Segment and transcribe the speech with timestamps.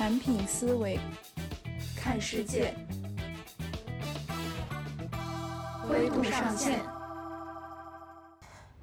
[0.00, 0.98] 产品思维，
[1.94, 2.74] 看世界，
[5.86, 6.80] 灰度上线。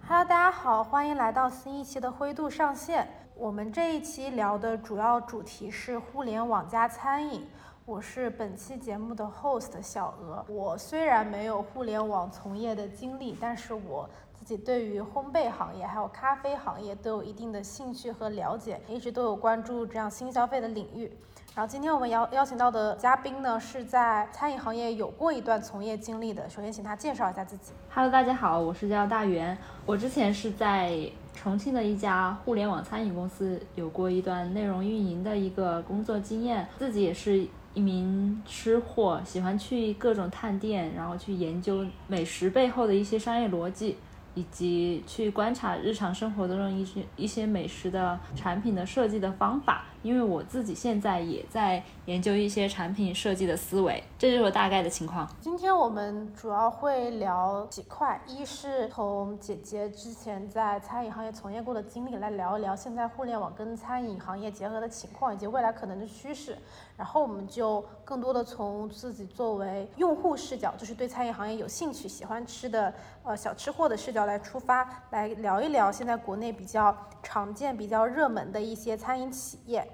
[0.07, 3.07] Hello，大家好，欢迎来到新一期的灰度上线。
[3.34, 7.47] 我们这一期聊的主要主题是互联网加餐饮。
[7.84, 10.45] 我是本期节目的 host 小鹅。
[10.47, 21.11] 我虽然没有互联网从业的经历，但是我自己对于烘焙行业还有咖啡行业都有一定的兴趣和了解，一直都有关注这样新消费的领域。
[21.54, 26.47] 然后今天我们邀邀请到的嘉宾呢，是在餐饮行业有过一段从业经历的。
[26.47, 27.73] 首先请他介绍一下自己。
[27.93, 29.57] Hello，大家好，我是叫大元。
[29.86, 30.98] 我之前是在
[31.34, 37.45] 重庆的一家互联网餐饮公司有过一段内容运营的一个工作经验，自己也是。
[37.73, 43.95] 一名吃货，喜欢去各种探店，然后去研究美食背后的一些商业逻辑。
[44.38, 55.30] 以及去观察日常生活当中一些一些美食的产品的设计的方法，因为我自己现在也在研究一些产品设计的思维，这就是我大概的情况。
[55.42, 66.58] 今天我们主要会聊几块，一是从姐姐之前在餐饮行业从业过的经历来聊一聊现在互联网跟餐饮行业结合的情况以及未来可能的趋势，
[66.96, 72.94] 然后我们就更多的从自己作为用户视角，就是对餐饮行业有兴趣、喜欢吃的。
[73.24, 79.86] 呃，小吃货的视角来出发，来聊一聊现在国内比较常见、比较热门的一些餐饮企业，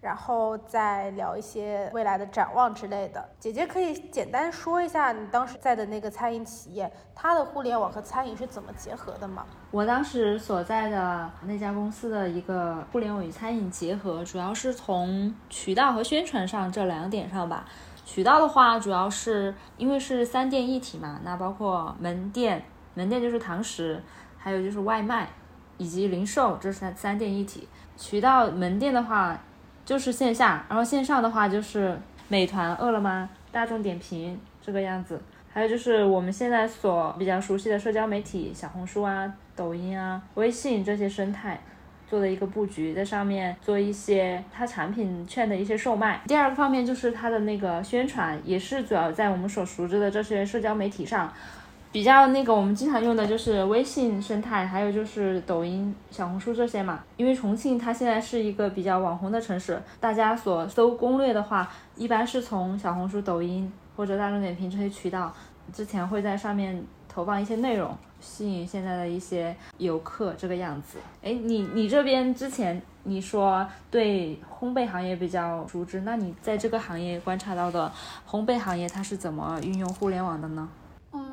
[0.00, 3.28] 然后再聊一些未来的展望之类的。
[3.38, 9.44] 姐姐可以简单说一下你当时在的那个餐饮企业，它的互联网和餐饮是怎么结合的吗？
[9.70, 17.64] 我当时所在的那家公司的一个互联网与餐饮结合，主要是从渠道和宣传上这两点上吧。
[18.04, 22.64] 渠道的话，主要是因为是三店一体嘛，那包括门店。
[22.94, 24.02] 门店就是堂食，
[24.36, 25.28] 还有就是外卖，
[25.76, 27.68] 以及零售，这是三店一体。
[27.96, 29.38] 渠道门店的话
[29.88, 35.18] 就是线下，然后线上的话就是美团、饿了么、大众点评这个样子。
[35.50, 41.58] 还有就是我们现在所比较熟悉的社交媒体，小红书啊、抖音啊、微信这些生态
[42.06, 46.20] 做的一个布局，在上面做一些它产品券的一些售卖。
[46.26, 51.32] 第二个方面就是它的那个宣传，也是主要在我们所熟知的这些社交媒体上。
[51.90, 57.02] 比较那个，我们经常用的就是微信生态，还有就是抖音、小红书这些嘛。
[57.16, 65.34] 因为重庆它现在是一个比较网红的城市，大家所搜攻略的话，一般是从小红书、抖音或者大众点评这些渠道，
[65.72, 70.98] 之前会在上面投放一些内容，吸引现在的一些游客这个样子。
[71.22, 77.90] 哎，你你这边之前你说对烘焙行业比较熟知，那你在这个行业观察到的
[78.28, 80.68] 烘焙行业它是怎么运用互联网的呢？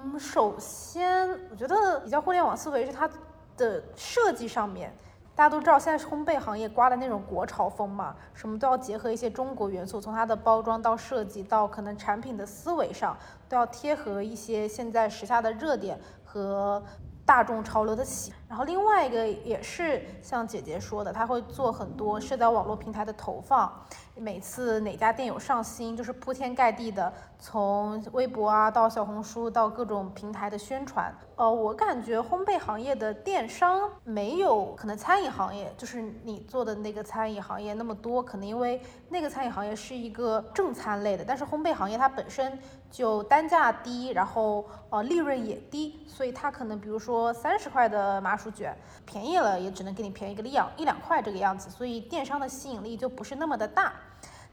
[0.07, 3.09] 嗯，首先，我觉得比较互联网思维是它
[3.57, 4.93] 的设计上面，
[5.33, 13.17] 大家都知道现在烘焙行业刮的那种国潮风嘛，什么都要结合一些中国元素，从它的包装到设计到可能产品的思维上，
[13.49, 16.83] 都要贴合一些现在时下的热点和
[17.25, 18.31] 大众潮流的喜。
[18.47, 23.71] 然后另外一个也是像姐姐说的，他会做很多社交网络平台的投放。
[24.15, 31.13] 每次哪家店有上新，就是铺天盖地的，从微博啊到小红书到各种平台的宣传。
[31.37, 42.57] 呃，我感觉烘焙行业的电商没有可能餐饮行业，就是你做的那个餐饮行业那么多，可能因为那个餐饮行业是一个正餐类的，但是烘焙行业它本身
[42.89, 48.73] 就单价低，然后呃利润也低，所以它可能比如说三十块的麻薯卷，
[49.05, 53.91] 便宜了也只能给你便宜个两一两块这个样子，所以电商的吸引力就不是那么的大。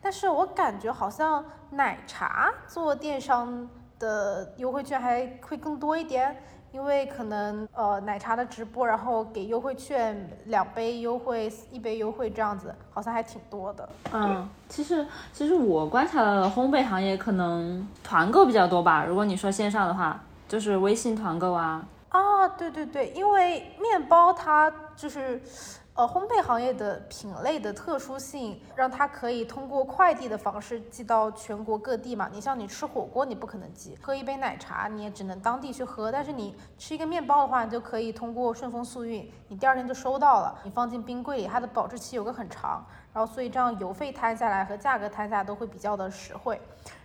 [0.00, 6.42] 但是我感觉好像奶茶做电商的优惠券还会更多一点，
[6.72, 13.88] 因为可能呃奶茶的直播，然后给优惠券，两杯优惠，一杯优惠这样子，好像还挺多的。
[14.12, 19.04] 嗯，其实其实我观察到的烘焙行业可能团购比较多吧。
[19.04, 21.84] 如果你说线上的话，就是微信团购啊。
[22.08, 25.40] 啊，对对对，因为面包它就是。
[25.94, 32.30] 呃，烘焙行业的品类的特殊性，让它可以通过快递的方式寄到全国各地嘛。
[32.32, 36.10] 你像你吃火锅，你不可能寄；喝一杯奶茶，你也只能当地去喝。
[36.10, 40.58] 但是你吃一个面包的话，你就可以通过顺丰速运，你第二天就收到了。
[40.64, 46.58] 你放进冰柜里，它的保质期有个很长，然后所以这样邮费摊下来和价格摊下来都会比较的实惠。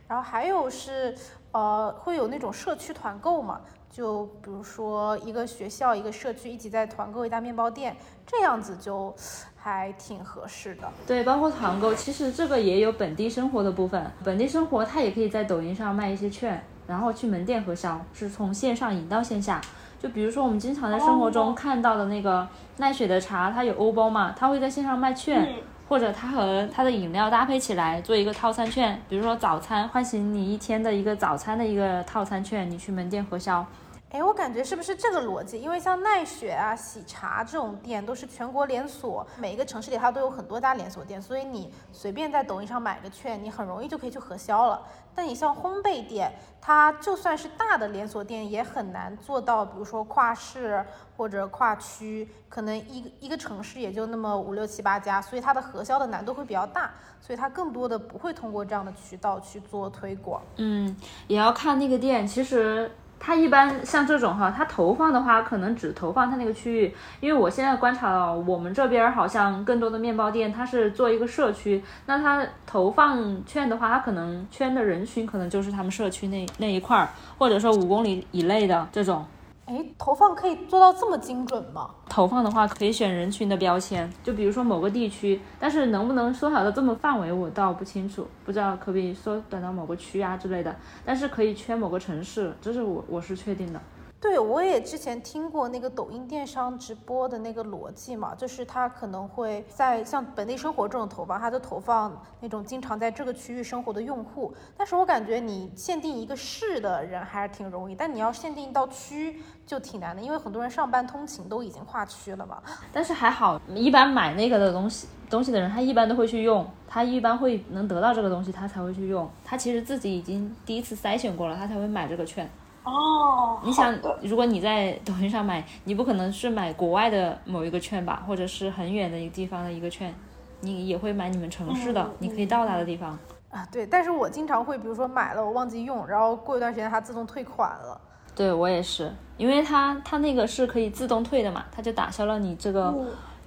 [0.07, 1.13] 然后还有是，
[1.51, 3.61] 呃，会有那种社区团购嘛。
[3.89, 7.95] 就比如说一个学校、一个社区一起在团购一家面包店，
[8.27, 9.15] 这样子就
[9.55, 10.87] 还挺合适的。
[11.07, 14.11] 对，包括团购，其实这个也有本地生活的部分。
[14.23, 19.59] 本地生活它也可以在抖音上卖一些券，然后去门店核销，是从线上引到线下。
[19.99, 22.47] 就比如说我们经常在生活中看到的那个
[22.77, 25.55] 奈雪的茶，它有欧包嘛，它会在线上卖券，
[25.87, 33.65] 或者它和它的饮料搭配起来做一个套餐券，比如说早餐唤醒你一天的一个早餐的一个套餐券，你去门店核销。
[34.09, 35.59] 哎，我感觉是不是这个逻辑？
[35.61, 44.81] 因为像奈雪啊、喜茶这种店都是全国连锁，每一个城市里它都有很多家连锁店，所以你随便在抖音上买个券，你很容易就可以去核销了。
[45.17, 46.31] 但你像烘焙店，
[46.61, 50.85] 它就算是大的连锁店，也很难做到，比如说跨市
[51.17, 60.39] 或者跨区，可能一个一个城市也就那么五六七八家，所以它的核销的难度会比较大，所以它更多的不会通过这样的渠道去做推广。
[60.57, 60.95] 嗯，
[61.27, 62.91] 也要看那个店，其实。
[63.19, 79.25] 它一般像这种哈，它投放的话可能只投放它那个区域，因为我现在观察到我们这边好像更多的面包店，它是做一个社区，那它投放券的话，它可能圈的人群可能就是他们社区那那一块儿，或者说五公里以内的这种。
[79.67, 81.89] 哎，投放可以做到这么精准吗？
[82.07, 90.73] 投放的话可以选人群的标签，就比如说某个地区，但是能不能缩小到这么范围，我倒不清楚，不知道可不可以缩短到某个区啊之类的，
[91.03, 93.81] 但是可以圈某个城市，这是我我是确定的。
[94.19, 104.51] 对，我也之前听过那个抖音电商直播的那个逻辑嘛，就是他可能会在像本地生活这种投放，他就投放那种经常在这个区域生活的用户。
[104.75, 112.57] 但是我感觉你限定一个市的人还是挺容易，但你要限定到区就挺难的，因为很多人上班通勤都已经跨区了嘛。
[112.91, 119.29] 但是还好，一般买那个的东西东西的人，他一般都会去用，他一般会能得到这个东西，他才会去用。
[119.45, 122.49] 他其实自己已经第一次筛选过了，他才会买这个券。
[122.87, 130.15] 哦，你想，如果你在抖音上买，你不可能是买国外的某一个券吧，或者是很远的一个地方的一个券，
[130.61, 133.19] 你也会买你们城市的，你可以到达的地方。
[133.49, 137.99] 啊，对，但是我经常会，比如说买了我忘记用，然后过一段时间它自动退款了。
[138.33, 142.93] 对我也是，因为它它那个是可以自动退的嘛，它就打消了你这个。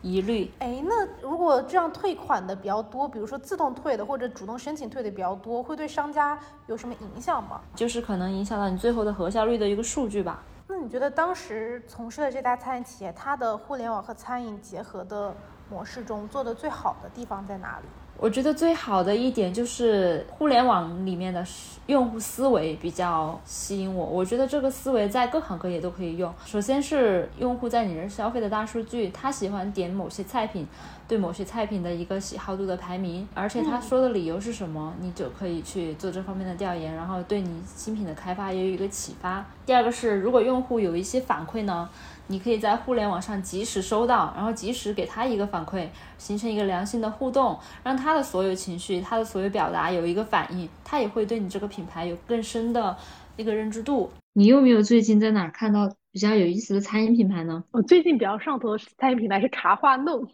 [0.03, 7.61] 疑虑，哎，那如果这样退款的比较多，比如说自动退的或者主动申请退的比较多，会对商家有什么影响吗？
[7.75, 10.43] 就是可能影响到你最后的核销率的一个数据吧。
[10.67, 15.35] 那你觉得当时从事的这家餐饮企业，它的互联网和餐饮结合的
[15.69, 17.87] 模式中做的最好的地方在哪里？
[18.21, 21.43] 我觉得最好的一点就是互联网里面的
[21.87, 24.05] 用户思维比较吸引我。
[24.05, 26.31] 我觉得这个思维在各行各业都可以用。
[26.45, 30.67] 首先是用户在你这消费的大数据，他喜欢点某些菜品，
[31.09, 39.43] 对某些菜品的一个喜好度的排名，而且他说的理由是什么，你就可以去做这方面的调研，然后对你新品的开发也有一个启发。
[39.65, 41.89] 第二个是，如果用户有一些反馈呢？
[42.31, 52.97] 你可以在互联网上及时收到，然后及时给他一个反馈，形成一个良性的互动，让他的所有情绪、他的所有表达有一个反应，他也会对你这个品牌有更深的
[53.37, 54.09] 一个认知度。
[54.35, 57.65] 你有没有最近在哪看到比较有意思的餐饮品牌呢？
[57.73, 60.25] 我最近比较上头的餐饮品牌是茶话弄，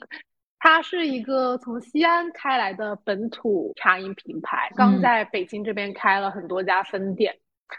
[0.59, 7.35] 它是一个从西安开来的本土茶饮品牌，刚在北京这边开了很多家分店。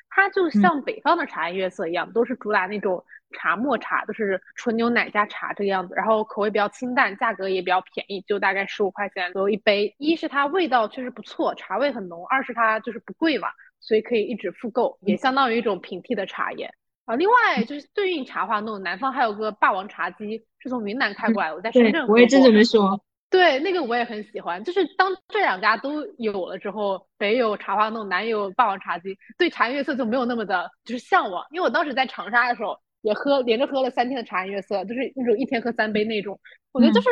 [0.10, 3.06] 它就像北方的茶颜悦色一样，都是主打那种。
[3.32, 9.94] 茶沫茶就是纯牛奶加茶这个样子，然后口味比较清淡，价格也比较便宜，就大概十五块钱左右一杯。
[9.98, 16.72] 一是它味道确实不错，茶味很浓；二是它就是不贵嘛，所以可以一直复购，也相当于一种平替的茶叶
[17.06, 17.16] 啊。
[17.16, 22.08] 另外就是对应茶话弄，南方还有个霸王茶姬，是从云南开过来的，我在深圳。
[22.08, 23.00] 我也正准备说，
[23.30, 24.64] 对那个我也很喜欢。
[24.64, 32.80] 就是当这两家都有了之后，北有茶花弄，南有霸王茶姬，对茶颜悦色就没有那么的就是向往，因为我当时在长沙的时候。
[33.02, 36.40] 也喝连着喝了三天的茶颜悦色，就是那种一天喝三杯那种。
[36.72, 37.08] 我觉得就是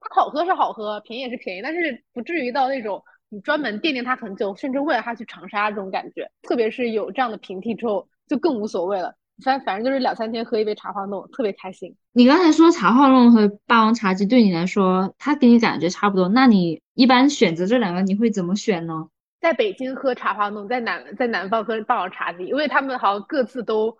[0.00, 6.30] 它好喝是好喝，便宜也是便宜，但是不至于到那种你专门惦念它很久，甚至为了它去长沙这种感觉。
[6.42, 9.14] 特别是有这样的平替之后，就更无所谓了。
[9.44, 11.94] 反反正就是两三天喝一杯茶花弄，特别开心。
[12.12, 19.08] 你刚才说茶花弄和霸王茶姬对你来说，它给你感觉差不多，那你一般选择这两个，你会怎么选呢？
[19.40, 23.98] 在北京喝茶花弄，在南在南方喝霸王茶姬，因为他们好像各自都。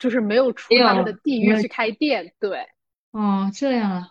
[0.00, 2.66] 就是没有出他们的地域去开店，对，
[3.12, 4.08] 哦，这样啊，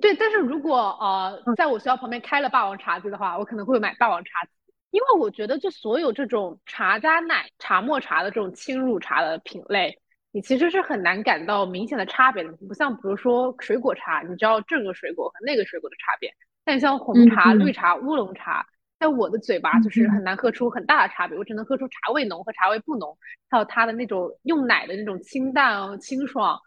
[0.00, 4.50] 对，但是如果呃，在我学校旁边开了霸王茶姬的话，我可能会买霸王茶姬，
[4.90, 9.96] 因为我觉得就所有这种茶加奶、茶沫茶的这种轻乳茶的品类，
[10.32, 18.66] 你其实是很难感到明显的差别的，不像比如说水果茶，你知道这个水果和那个水果的差别，但像红茶、绿茶、乌龙茶。
[18.98, 23.16] 在我的嘴巴就是很难喝出很大的差别，我只能喝出茶味浓和茶味不浓，
[23.50, 26.58] 还有它的那种用奶的那种清淡清爽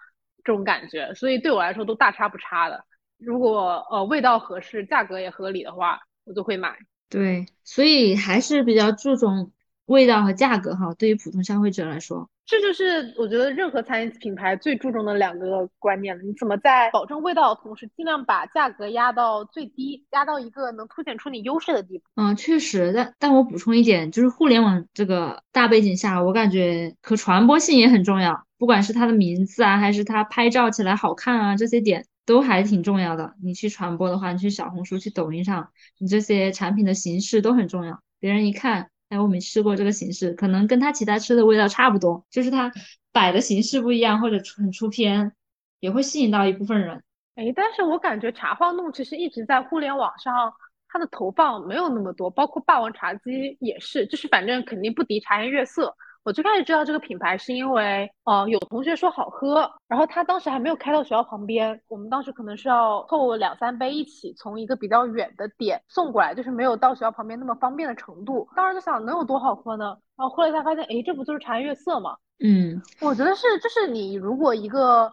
[0.43, 2.85] 这种感觉，所以对我来说都大差不差的。
[3.17, 6.77] 如果呃味道合适，价格也合理的话，我就会买。
[7.09, 9.51] 对，所以还是比较注重
[9.85, 12.29] 味道和价格哈，对于普通消费者来说。
[12.49, 16.23] 这就是我觉得任何餐饮品牌最注重的两个观念了。
[16.23, 22.05] 你怎么在保证味道的同时，尽量把价格压到最低，压到一个能凸显出你优势的地步。
[22.15, 28.43] 嗯，确实，但但我补充一点，就是互联网这个大背景下，我感觉可传播性也很重要。
[28.57, 33.35] 不管是它的名字啊，还是它拍照起来好看啊，这些点都还挺重要的。
[33.43, 37.99] 你去传播的话，你去小红书、去抖音上，你这些产品的形式都很重要。
[38.19, 38.89] 别人一看。
[39.09, 42.71] 哎，我没吃过这个形式，可能跟它其他吃的味道差不多，就是它
[43.11, 45.33] 摆的形式不一样，或者很出片，
[45.79, 47.03] 也会吸引到一部分人。
[47.35, 50.53] 哎，但是我感觉茶晃弄其实一直在互联网上，
[50.87, 55.95] 它的投放没有那么多，包括霸王茶姬也是，就是反正肯定不敌茶颜悦色。
[56.23, 68.47] 我最开始知道这个品牌是因为，呃，有同学说好喝，然后他当时还没有开到学校旁边，我们当时可能是要凑两三杯一起从一个比较远的点送过来，就是没有到学校旁边那么方便的程度。
[68.55, 69.97] 当时就想能有多好喝呢？
[70.17, 72.17] 然后喝了一下发现，哎，这不就是茶颜悦色吗？
[72.43, 75.11] 嗯，我觉得是，就是你如果一个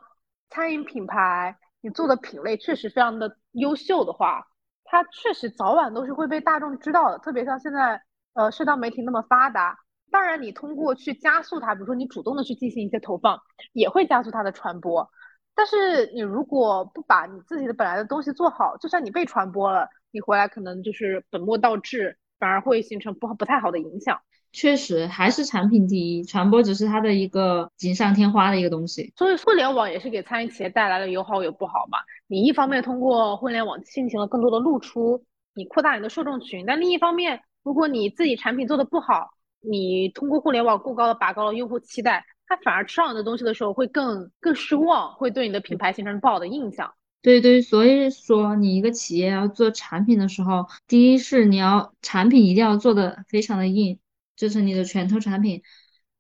[0.51, 4.45] 餐饮品牌，你做的品类确实非常的优秀的话，
[4.85, 7.19] 它确实早晚都是会被大众知道的。
[7.19, 8.03] 特别像现在，
[8.35, 9.79] 呃，社交媒体那么发达。
[10.11, 13.41] 当然，你通过去加速它，比如说你主动的去进行一些投放，
[13.73, 15.11] 也会加速它的传播。
[15.55, 24.21] 但是你如果不把你自己的本来的东西做好，就算你被传播了，你回来可能就是本末倒置，反而会形成不不太好的影响。
[24.53, 29.13] 确实，还是产品第一，传播只是它的一个锦上添花的一个东西。
[29.17, 31.99] 所以，互联网也是给餐饮企业带来了有好有不好嘛。
[32.27, 39.31] 你一方面通过互联网进行了更多的露出，你扩大你的受众群，但另一方面，如果你自己产品做的不好，
[39.69, 46.93] 你通过互联网过高的拔高了用户期待，他反而吃上你的东西的时候会更更失望，会对你的品牌形成不好的印象。
[47.23, 53.99] 对对，所以说你一个企业要做产品的时候，第一是你要产品一定要做的非常的硬，
[54.37, 55.63] 这是你的拳头产品。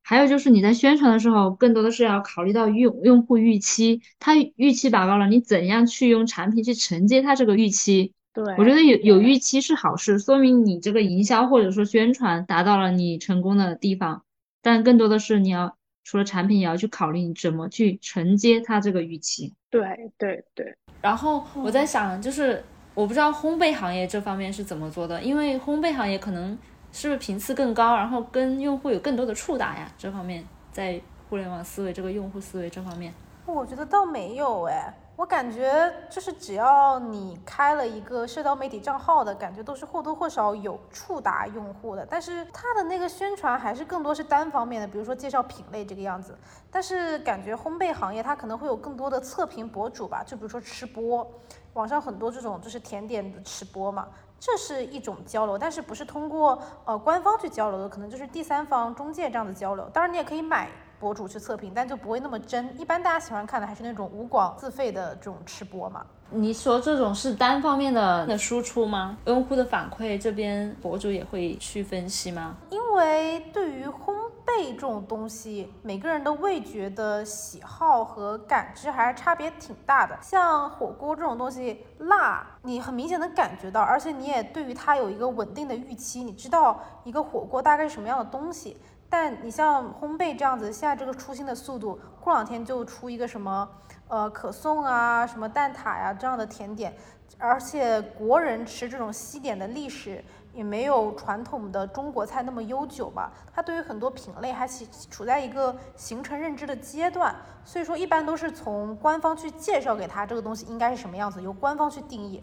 [0.02, 8.12] 还有就是你在宣传的时候，更多的是要考虑到用用户预期，他预期拔高了，你怎样去用产品去承接他这个预期？
[8.44, 14.22] 对，我觉得有有预期是好事，说明你这个营销或者说宣传达到了你成功的地方。
[14.60, 15.74] 但更多的是你要
[16.04, 19.54] 除了产品，也要去考虑你怎么去承接它这个预期。
[19.70, 20.76] 对对对。
[21.00, 22.62] 然后我在想，就是
[22.92, 26.58] 我不知道烘焙行业这方面是怎么做的，因为烘焙行业可能
[26.92, 29.90] 是不是频次更高，然后跟用户有更多的触达呀？
[29.96, 31.00] 这方面在
[31.30, 33.14] 互联网思维这个用户思维这方面，
[33.46, 34.92] 我觉得倒没有哎。
[35.16, 42.06] 我感觉就是只要你开了一个社交媒体账号的感觉，都是或多或少有触达用户的。
[42.08, 46.36] 但是它的那个宣传还是更多是单方面的，比如说介绍品类这个样子。
[46.70, 51.26] 但是感觉烘焙行业它可能会有更多的测评博主吧，就比如说吃播，
[51.72, 54.06] 网上很多这种就是甜点的吃播嘛，
[54.38, 59.88] 这是一种交流，但是不是通过呃官方去交流的，可能就是第三方中介这样的交流。
[59.94, 60.68] 当然你也可以买。
[60.98, 62.78] 博主去测评，但就不会那么真。
[62.80, 66.04] 一般大家喜欢看的还是那种无广自费的这种吃播嘛。
[66.28, 69.16] 你说这种是单方面的的输出吗？
[69.26, 72.56] 用户的反馈这边博主也会去分析吗？
[72.70, 74.12] 因为对于烘
[74.44, 80.18] 焙这种东西，每个人的味觉的喜好和感知还是差别挺大的。
[80.20, 88.76] 像火锅这种东西，辣你很明显能感觉到，而且你也对于它有一个稳定的预期，你知道一个火锅大概是什么样的东西。
[89.08, 93.68] 但你像烘焙这样子，现在这个出新的速度，过两天就出一个什么，
[94.08, 96.94] 呃，可颂啊，什么蛋挞呀这样的甜点，
[97.38, 100.22] 而且国人吃这种西点的历史
[100.52, 107.34] 也没有传统的中国菜那么悠久吧，它对于很多品类还处处在一个形成认知的阶段，
[107.64, 112.42] 所以说一般都是从官方去介绍给他这个东西应该是什么样子，由官方去定义。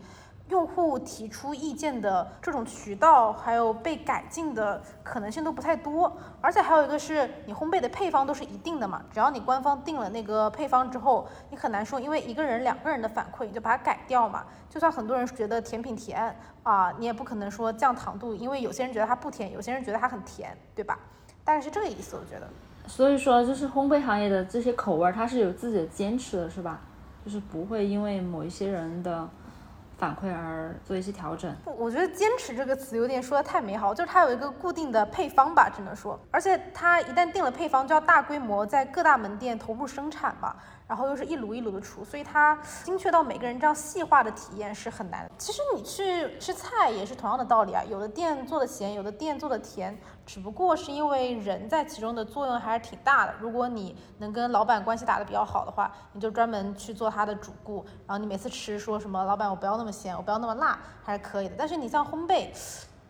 [0.49, 14.43] 用户提出意见的这种渠道，还有被改进的可能性都不太多，而且还有一个是你烘焙的配方都是一定的嘛，只要你官方定了那个配方之后，你很难说因为一个人、两个人的反馈你就把它改掉嘛。
[14.69, 20.99] 就算很多人觉得甜品甜啊，你也不可能说降糖度，因为有些人觉得它不甜，有些人觉得它很甜，对吧？
[21.45, 22.47] 大概是这个意思，我觉得。
[22.85, 26.81] 所以说，就是烘焙行业的这些口味，它是有自己的坚持的，是吧？
[27.23, 29.27] 就是不会因为某一些人的。
[29.97, 40.55] 反馈而做一些调整，我觉得“坚持”这个词有点说的太美好，就是它有一个固定的配方吧，只能说，而且它一旦定了配方，就要大规模在各大门店投入生产嘛。
[40.85, 45.25] 然后又是一炉一炉的出，所以它精确到每个人这样细化的体验是很难。
[45.37, 53.33] 其实你去吃菜也是同样的道理啊，有的店做的咸，有的店做的甜，只不过是因为人在其中的作用还是挺大的。
[53.39, 61.55] 如果你能跟老板关系打得比较好的话，你就专门去做他的主顾，然后你每次吃说什么老板我不要那么咸，我不要那么辣，还是可以的。
[61.57, 62.47] 但是你像烘焙，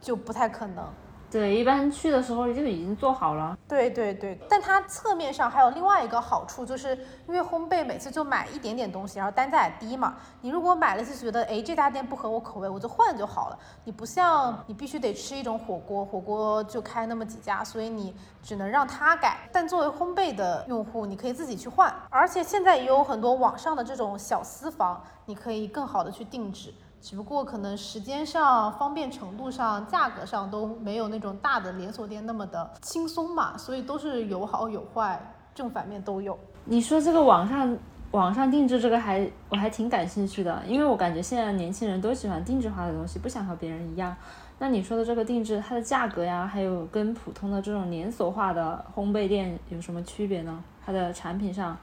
[0.01, 0.85] 就不太可能。
[1.33, 3.57] 对，一般去的时候就已经做好了。
[3.67, 6.95] 对对对，但它侧面上还有另外一个好处，就是
[7.27, 10.15] 因为烘焙每次就买一点点东西，然后单价也低嘛。
[10.41, 13.57] 你如果买了就觉得，哎，这家店不合我口味，我就换就好了。
[13.83, 19.49] 你不像你必须得吃一种火锅，火锅就开那么几家，所以你只能让他改。
[19.51, 26.71] 但作为烘焙的用户，你可以自己去换，而且现在也有很多网上的这种小私房，你可以更好的去定制。
[27.03, 35.21] 只不过可能时间上、方便程度上、价格上都没有那种大的连锁店那么的轻松嘛，所以都是有好有坏，
[35.53, 36.39] 正反面都有。
[36.63, 37.77] 你说这个网上
[38.11, 44.15] 网上定制这个还我还挺感兴趣的，因为我感觉现在年轻人都喜欢定制化的东西，不想和别人一样。
[44.57, 50.63] 那你说的这个定制，它的价格呀，还有跟普通的这种连锁化的烘焙店有什么区别呢？
[50.85, 51.77] 它的产品上，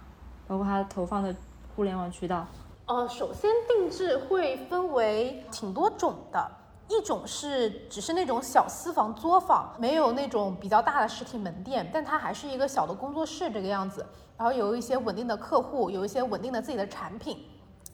[0.48, 1.34] 包括它投放的
[1.76, 2.46] 互联网渠道。
[2.90, 6.50] 呃，首先定制会分为挺多种的，
[6.88, 14.04] 一种是只是那种小私房作坊，没有那种比较大的实体门店，但它还是一个小的工作室这个样子，
[14.36, 17.38] 然后有一些稳定的客户，有一些稳定的自己的产品，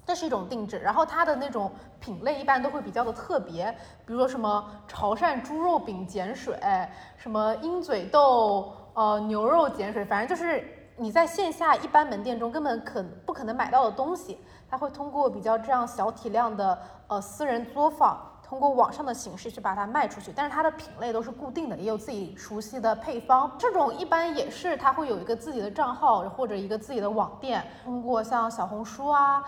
[0.06, 0.78] 这是一种定制。
[0.78, 3.70] 然后它的那种品类一般都会比较的特别，
[4.06, 6.58] 比如说什么潮汕猪肉饼碱水，
[7.18, 14.38] 什么鹰嘴豆呃牛肉碱水，反正就是你在线下一般门店中根本可不可能买到的东西。
[14.68, 23.50] 他会通过比较这样小体量的呃私人作坊，通过网上的形式去把它卖出去，但是它的品类都是固定的，也有自己熟悉的配方。
[23.58, 29.42] 这种一般也是他会有一个自己的账号或者一个自己的网店，通过像小红书啊、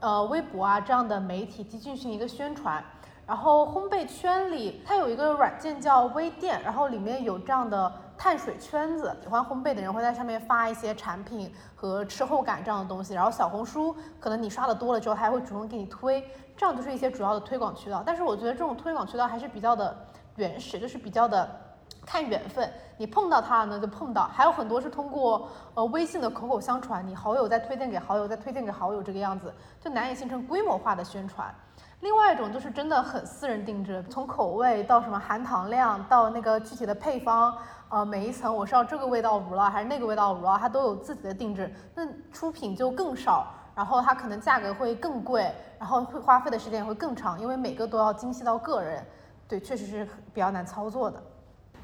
[0.00, 2.82] 呃微博啊这样的媒体去进行一个宣传。
[3.26, 7.92] 然后烘焙圈里它有一个软件叫微店，然后里面有这样的。
[8.16, 18.02] 碳水圈子，喜欢烘焙的人会在上面发一些产品和吃后感这样的东西，然后小红书可能你刷的多了之后，它还会主动给你推，这样就是一些主要的推广渠道。
[18.04, 19.96] 但是我觉得这种推广渠道还是比较的
[20.36, 21.48] 原始，就是比较的
[22.06, 31.54] 看缘分，你碰到它呢就碰到，还有很多是通过呃微信的口口相传，你好友再推荐给好友，再推荐给好友这个样子，就难以形成规模化的宣传。
[32.04, 37.56] 另外一种就是真的很私人定制，从口味到什么含糖量到那个具体的配方。
[37.88, 49.02] 呃，每一层我是要这个味道无了，还是那个味道无了，它都有自己的定制，那出品就更少，然后它可能价格会更贵，然后会花费的时间也会更长，因为每个都要精细到个人，
[49.48, 51.22] 对，确实是比较难操作的。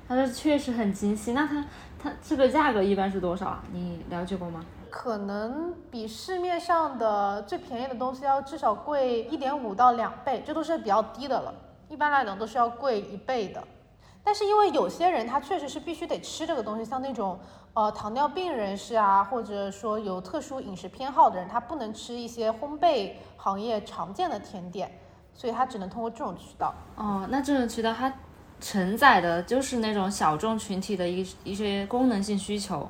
[0.06, 1.64] 它是确实很精细，那它
[1.98, 3.62] 它这个价格一般是多少啊？
[3.72, 4.62] 你了解过吗？
[4.90, 11.54] 可能比市面上的最便宜的东西要至少贵一点五到两倍，这都是比较低的了，
[11.88, 13.62] 一般来讲都是要贵一倍的。
[14.22, 17.38] 但是因为有些人他确实是必须得吃这个东西，像那种
[17.72, 24.90] 呃糖尿病人士啊，或者说有特殊饮食偏好的人，他不能吃一些烘焙行业常见的甜点，
[25.32, 26.74] 所以他只能通过这种渠道。
[26.96, 28.12] 哦，那这种渠道它
[28.60, 32.86] 承载的就是那种小众群体的一一些功能性需求。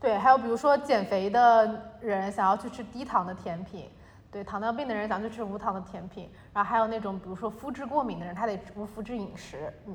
[0.00, 3.90] 对，还有比如说减肥的人想要去吃低糖的甜品，
[4.32, 9.94] 对，糖尿病的人想去吃无糖的甜品，然后还有那种比如说肤质过敏的人，他得无麸质饮食，嗯。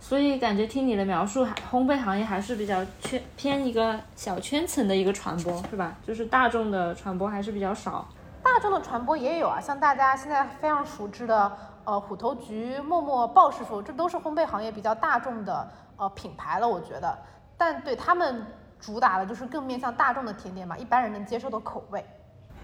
[0.00, 5.94] 所以感觉听你的描述，烘焙行业还是比较圈偏一个小圈层的一个传播，是吧？
[6.04, 8.06] 就是大众的传播还是比较少。
[8.42, 11.50] 大众的传播也有啊，像大家现在非常熟知的，
[11.84, 17.16] 呃，虎头菊、默默、鲍师傅，这都是烘焙行业比较大众的呃品牌了，我觉得。
[17.56, 18.44] 但对他们
[18.84, 22.04] 主打的就是更面向大众的甜点嘛，一般人能接受的口味。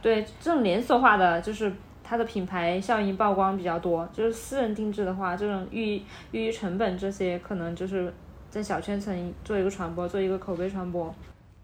[0.02, 1.72] 对，这种连锁化的，就是。
[2.02, 6.02] 它的品牌效应曝光比较多，就是私人定制的话，这种预
[6.32, 8.12] 预成本这些可能就是
[8.48, 11.14] 在小圈层做一个传播，做一个口碑传播。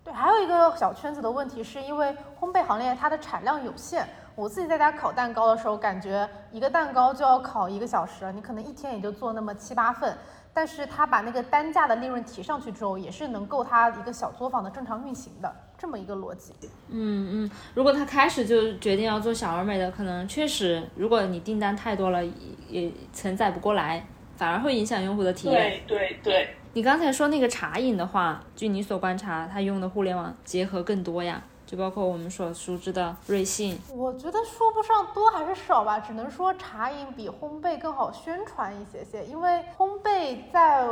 [0.04, 4.06] 对，还有一个小圈子的问题，是因为烘焙行业它的产量有限。
[4.36, 10.16] 我自己在家烤蛋糕的时候，感觉一个蛋糕就要烤一个小时，你可能一天也就做那么七八份。
[10.56, 16.54] 但是他把那个单价的利润提上去之后，也是能够他一个小作坊的正常运行的这么一个逻辑。
[16.88, 22.24] 嗯嗯，如果他开始就决定要做小而美的，可能确实，如果你订单太多了，
[22.70, 24.06] 也承载不过来，
[24.38, 25.82] 反而会影响用户的体验。
[25.86, 26.48] 对对对。
[26.72, 31.42] 你刚才说那个茶饮的话，据你所观察，它用的互联网结合更多呀？
[31.66, 40.86] 就包括我们所熟知的瑞幸，我觉得说不上多还是少吧，只能说茶饮比烘焙更好宣传一些些，因为烘焙在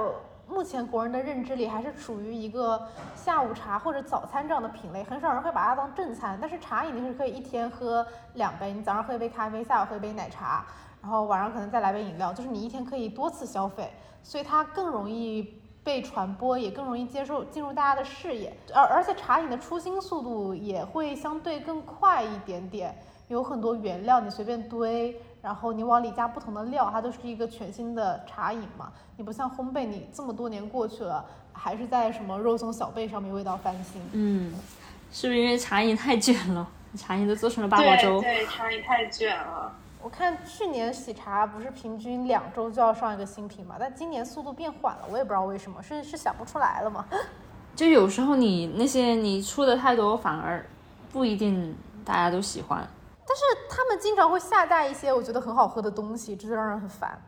[0.48, 6.36] 目前国人的认知里还是处于一个下午茶或者早餐这样的品类，很少人会把它当正餐。
[6.40, 10.66] 但是茶饮你是可以一天喝两杯，你早上喝一杯咖啡，下午喝一杯奶茶，
[11.00, 13.92] 然后晚上可能再来杯饮料，就是你一天可以多次消费，
[14.24, 15.62] 所以它更容易。
[15.84, 22.96] 被传播也更容易接受进入大家的视野，而而且茶饮的出新速度也会相对更快一点点，
[23.28, 28.90] 有很多原料你随便堆，然后你往里加不同的料，它都是一个全新的茶饮嘛。
[29.16, 34.00] 你不像烘焙，你这么多年过去了，还是在什么肉松小贝上面味道翻新。
[34.12, 34.54] 嗯，
[35.12, 36.66] 是不是因为茶饮太卷了？
[36.96, 38.20] 茶饮都做成了八宝对粥。
[38.22, 39.70] 对，茶饮太卷了。
[40.04, 47.06] 我看去年喜茶不是平均两周就要上一个新品嘛，但今年速度变缓了，我也不知道为什么，是是想不出来了吗？
[47.74, 50.62] 就有时候你那些你出的太多，反而
[51.10, 52.86] 不一定大家都喜欢。
[53.26, 53.42] 但是
[53.74, 57.18] 他们经常会下架一些我觉得很好喝的东西，这就让人很烦。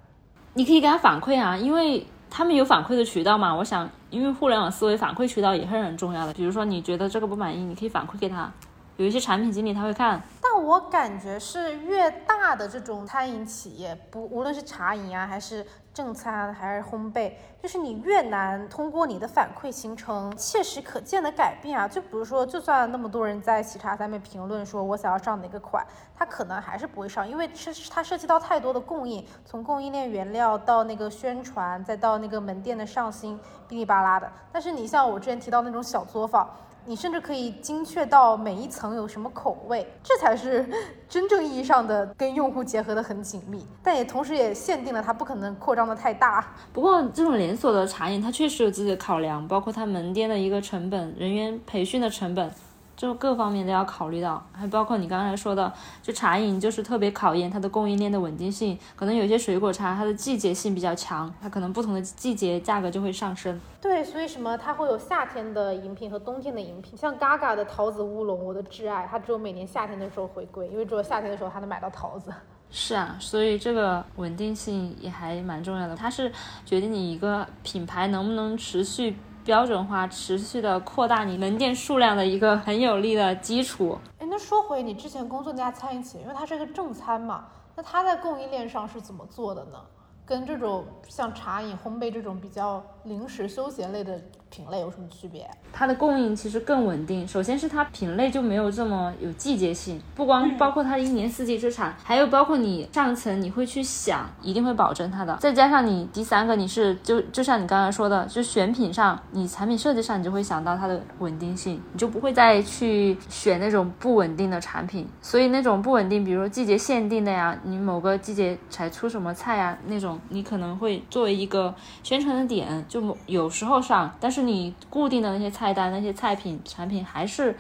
[0.53, 3.55] 你可以给他反馈啊，因为他们有反馈的渠道嘛。
[3.55, 6.35] 我想，因为互联网思维反馈渠道也是很重要的。
[6.35, 8.53] 比如说你觉得这个不满意，你可以反馈给他。
[8.97, 21.87] 有一些产品经理他会看，但我感觉是越大的这种餐饮企业，不无论是茶饮啊，还是正餐，还是烘焙，就是你越难通过你的反馈形成切实可见的改变啊。
[21.87, 34.33] 就比如说，就算那么多人在喜茶下面评论说我想要上哪个款，它可能还是不会上，因为是它涉及到太多的供应，从供应链原料到那个宣传，再到那个门店的上新，哔哩吧啦的。
[34.51, 36.49] 但是你像我之前提到那种小作坊。
[36.89, 40.65] 你甚至可以精确到每一层有什么口味，这才是
[41.09, 46.55] 真正意义上的跟用户结合的很紧密，但也同时也限定了它不可能扩张的太大。
[46.73, 52.49] 不过这种连锁的茶饮，它确实有自己的考量，包括它门店的一个成本、人员培训的成本。
[52.97, 55.71] 就各方面都要考虑到，还包括你刚才说的，
[56.03, 58.79] 就茶饮就是特别考验它的供应链的稳定性。
[58.97, 63.61] 可能有些水果茶它的季节性比较强，它可能不同的季节价格就会上升。
[63.83, 72.33] 对，所以什么它会有夏天的饮品和冬天的饮品，像 Gaga 的桃子乌龙，我的挚爱，它只有每年夏天的时候回归，因为只有夏天的时候它能买到桃子。
[72.71, 76.33] 是啊，所以这个稳定性也还蛮重要的，它是
[76.65, 79.17] 决定你一个品牌能不能持续。
[79.47, 83.97] 标准化、持续的扩大你门店数量的一个很有力的基础。
[84.19, 89.79] 哎，那说回你之前工作那家餐饮企业，因为它是个正餐嘛，那它在供应链上是怎么做的呢？
[90.25, 95.49] 跟这种像茶饮、烘焙这种比较零食休闲类的品类有什么区别？
[95.73, 97.27] 它的供应其实更稳定。
[97.27, 105.37] 首先是它品类就没有这么有季节性，不光包括它一年四季之产，还有包括你上层你会去想，一定会保证它的。
[105.37, 115.07] 再加上你第三个，你是就就像你刚才说的，就选品上，你产品设计上，你就会想到它的稳定性，你就不会再去选那种不稳定的产品。
[115.21, 120.19] 所以那种不稳定，比如说季节限定的呀，你某个季节才出什么菜呀那种。
[120.29, 127.57] 你可能会作为一个宣传的点，就有时候上，但是你固定的那些菜单、那些菜品、产品还是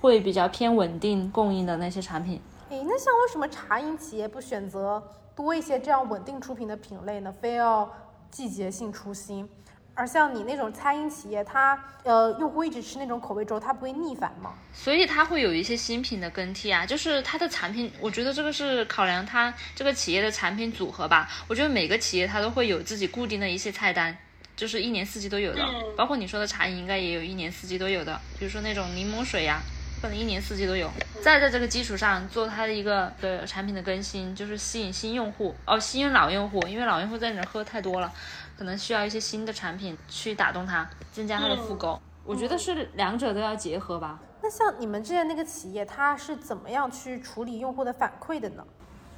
[0.00, 2.40] 会比较偏稳定供应的那些产品。
[2.70, 5.02] 诶，那像为什么茶饮企业不选择
[5.34, 7.32] 多一些这样稳定出品的品类呢？
[7.32, 7.90] 非要
[8.30, 9.48] 季节性出新？
[9.94, 14.52] 而像你那种餐饮企业，它呃用户一直吃那种口味粥，它不会腻烦吗？
[14.72, 21.28] 所以它会有一些新品的更替啊，就是它的产品，我觉得这个是考量它这个企业的产品组合吧。
[21.48, 24.16] 我觉得每个企业它都会有自己固定的一些菜单，
[24.58, 25.64] 就是一年四季都有的，
[25.96, 29.60] 包括你说的茶饮应该也有一年四季都有的，比如说那种柠檬水呀，
[30.02, 30.90] 可能一年四季都有。
[31.22, 38.12] 再在这个基础上做它的一个的产品的更新，就是吸引新用户哦，吸引老用户，因为老用户在你那喝太多了。
[38.58, 42.02] 可能需要一些新的产品去打动他，增加他的复购。
[42.24, 44.18] 我觉得是两者都要结合吧。
[44.42, 48.64] 那像你们之前那个企业，它是怎么样去处理用户的反馈的呢？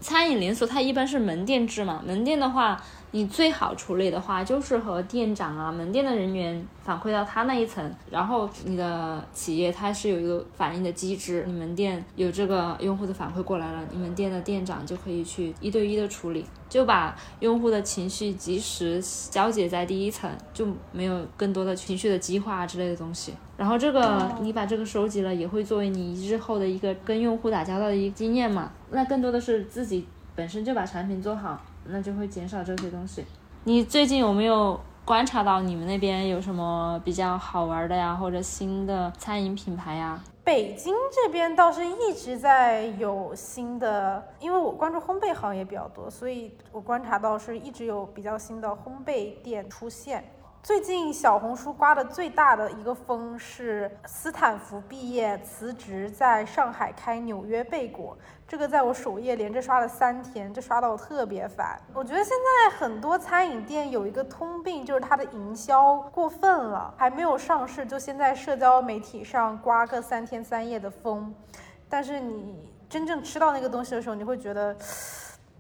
[0.01, 2.81] 餐饮连锁它一般是门店制嘛，门店的话。
[3.13, 23.35] 你最好处理的话，就是和店长啊、门店的人员反馈到他那一层，然后你的企业它是有一个反应的机制，你门店有这个用户的反馈过来了，你们店的店长就可以去一对一的处理，就把用户的情绪及时消解在第一层，就没有更多的情绪的激化之类的东西。
[23.59, 28.71] 然后这个你把这个收集了，也会作为你日后的一个跟用户打交道的一个经验嘛。
[28.91, 31.61] 那更多的是自己本身就把产品做好。
[31.87, 33.25] 那就会减少这些东西。
[33.65, 40.23] 你最近有没有观察到你们那边有什么比较好玩的呀，或者新的餐饮品牌呀？
[40.43, 50.25] 北京这边倒是一直在有新的，因为我关注烘焙行业比较多，所以我观察到是一直有比较新的烘焙店出现。
[50.63, 58.17] 最近小红书刮的最大的一个风是斯坦福毕业辞职，在上海开纽约贝果。
[58.47, 61.81] 这个在我首页连着刷了三天，这刷到我特别烦。
[61.95, 71.35] 我觉得现在很多餐饮店有一个通病，就是它的营销过分了，还没有上市就先在社交媒体上刮个三天三夜的风，
[71.89, 74.77] 但是你真正吃到那个东西的时候，你会觉得。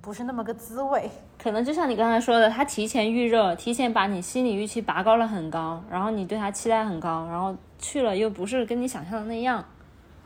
[0.02, 1.10] 不是那么个滋味，
[1.42, 9.62] 可能就像你刚才说的，他提前预热，提前把你心理预期拔高了很高，然后你对他期待很高，然后去了又不是跟你想象的那样，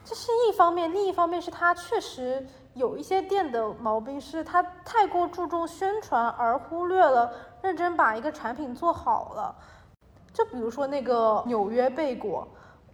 [0.05, 9.55] 这是一方面，另一方面是他确实有一些店的毛病是他太过注重宣传，而忽略了认真把一个产品做好了。
[10.33, 12.47] 就比如说那个纽约贝果，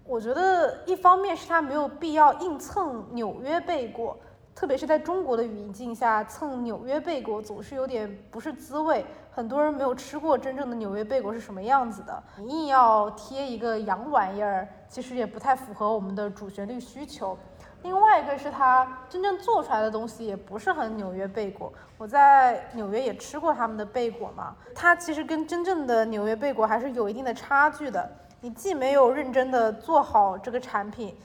[0.05, 4.17] 我觉得一方面是他没有必要硬蹭纽约贝果，
[4.55, 9.05] 特别是在中国的语境下蹭纽约贝果总是有点不是滋味。
[9.33, 17.39] 很多人没有吃过真正的纽约贝果是什么样子的，你硬要贴一个洋玩意儿，其实也不太符合我们的主旋律需求。
[17.83, 28.11] 另外一个是它真正做出来的东西也不是很纽约贝果，我在纽约也吃过他们的贝果嘛，它其实跟真正的纽约贝果还是有一定的差距的。
[28.43, 31.17] 你既没有认真的做好这个产品，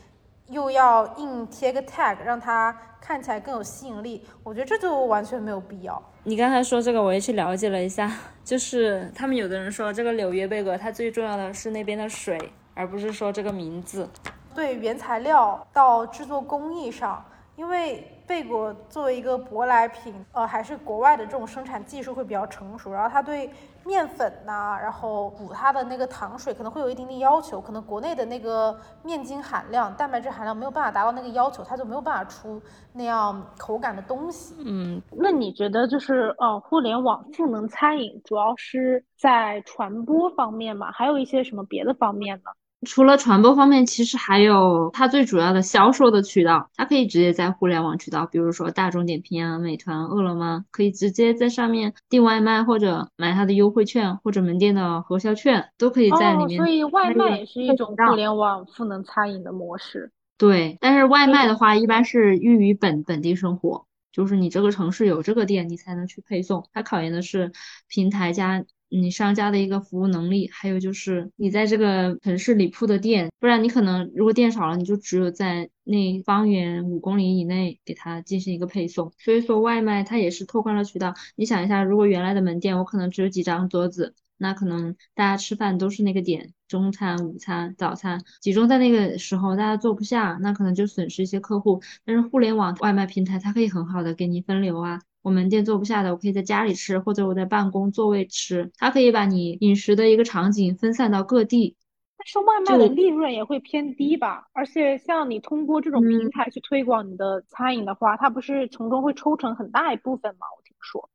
[0.49, 6.01] 又要硬贴个 tag 让它看起来更有吸引力，我觉得这就完全没有必要。
[6.23, 8.11] 你刚才说这个，我也去了解了一下，
[8.43, 12.37] 就是他们有的人说这个纽约贝格，它最重要的是那边的水，
[12.73, 14.09] 而不是说这个名字。
[14.53, 17.23] 对原材料到制作工艺上，
[17.55, 23.49] 因为贝果作为一个舶来品，呃，还是国外的这种生产技术会比较成熟，然后它对
[23.85, 32.61] 面粉呐，然后补它的那个糖水可能会有一定的要求，可能国内的那个面筋含量、蛋白质含量没有办法达到那个要求，它就没有办法出
[32.93, 34.55] 那样口感的东西。
[34.65, 40.91] 嗯，那你觉得就是呃，互联网赋能餐饮主要是在传播方面吗？
[40.91, 42.51] 还有一些什么别的方面呢？
[42.85, 56.57] 除了传播方面，其实还有它最主要的销售的渠道，它可以直接在互联网渠道，比如说大众点评啊、美团、饿了么，可以直接在上面订外卖或者买它的优惠券或者门店的核销券，都可以在里面。
[56.57, 60.11] 所以外卖也是一种互联网赋能餐饮的模式。
[60.37, 66.67] 对，但是外卖的话，一般是寓于本本地生活，就是你这个城市有这个店，你才能去配送。
[66.71, 67.51] 它考验的是
[67.87, 68.63] 平台加。
[68.89, 79.11] 你商家的一个服务能力，还有就是你在这个城市里铺的店，不然你可能如果店少了，你就只有在那方圆五公里以内给他进行一个配送。
[79.17, 81.13] 所以说外卖它也是拓宽了渠道。
[81.35, 91.81] 你想一下，如果原来的门店我可能只有几张桌子，那可能大家吃饭都是那个点，中餐、午餐、早餐集中在那个时候，大家坐不下，那可能就损失一些客户。
[92.05, 95.01] 但是互联网外卖平台它可以很好的给你分流啊。
[95.25, 98.71] 我门店做不下的，我可以在家里吃，或者我在办公座位吃。
[98.77, 101.75] 它可以把你饮食的一个场景分散到各地。
[102.15, 104.45] 但是外卖的利润也会偏低吧？
[104.53, 110.45] 而且像你通过这种平台去推广你的餐饮的话，它不是从中会抽成很大一部分吗？
[110.55, 111.09] 我听说。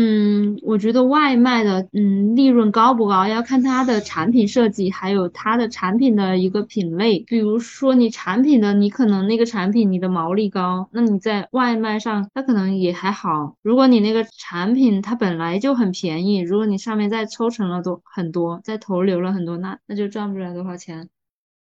[0.00, 7.18] 嗯，我觉得外卖的，嗯，利润高不高，要看它的产品设计，还有它的产品的一个品类。
[7.26, 13.56] 比如说你产品的，你可能那个产品你的毛利高，那你在外卖上它可能也还好。
[13.60, 21.08] 如果你那个产品它本来就很便宜，如果你上面再抽成了多很多，再投流了很多，那那就赚不了多少钱。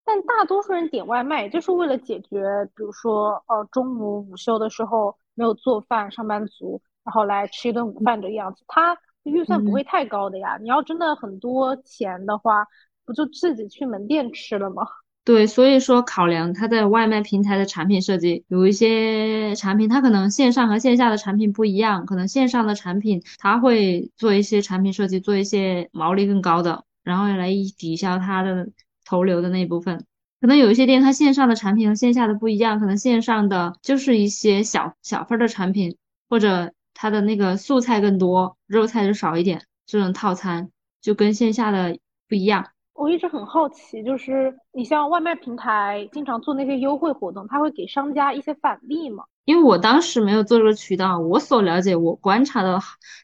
[0.03, 2.43] 但大多数人点外卖就是为了解决，
[2.75, 6.81] 比如说，呃，中午午休的时候没有做饭，上班族。
[7.07, 10.57] 然后来吃一顿午饭这个样子，他预算不会太高的呀。
[10.61, 12.65] 你要真的很多钱的话，
[13.05, 14.83] 不就自己去门店吃了吗？
[15.23, 28.67] 对，所以说考量它的外卖平台的产品设计，有一些产品它可能线上和线下的产品不一样，可能线上的产品它会做一些产品设计，做一些毛利更高的，然后来抵消它的
[29.05, 30.05] 投流的那一部分。
[30.41, 35.95] 可能有一些店它线上的产品和线下的不一样，可能线上的就是一些小小份的产品
[36.29, 36.73] 或者。
[36.99, 42.65] 它的那个素菜更多，肉菜就少一点，这种套餐就跟线下的不一样。
[42.95, 49.25] 我一直很好奇，就是你像外卖平台经常做那些优惠活动，他会给商家一些返利吗？
[49.47, 52.81] 因为我当时没有做这个渠道，我所了解、我观察的，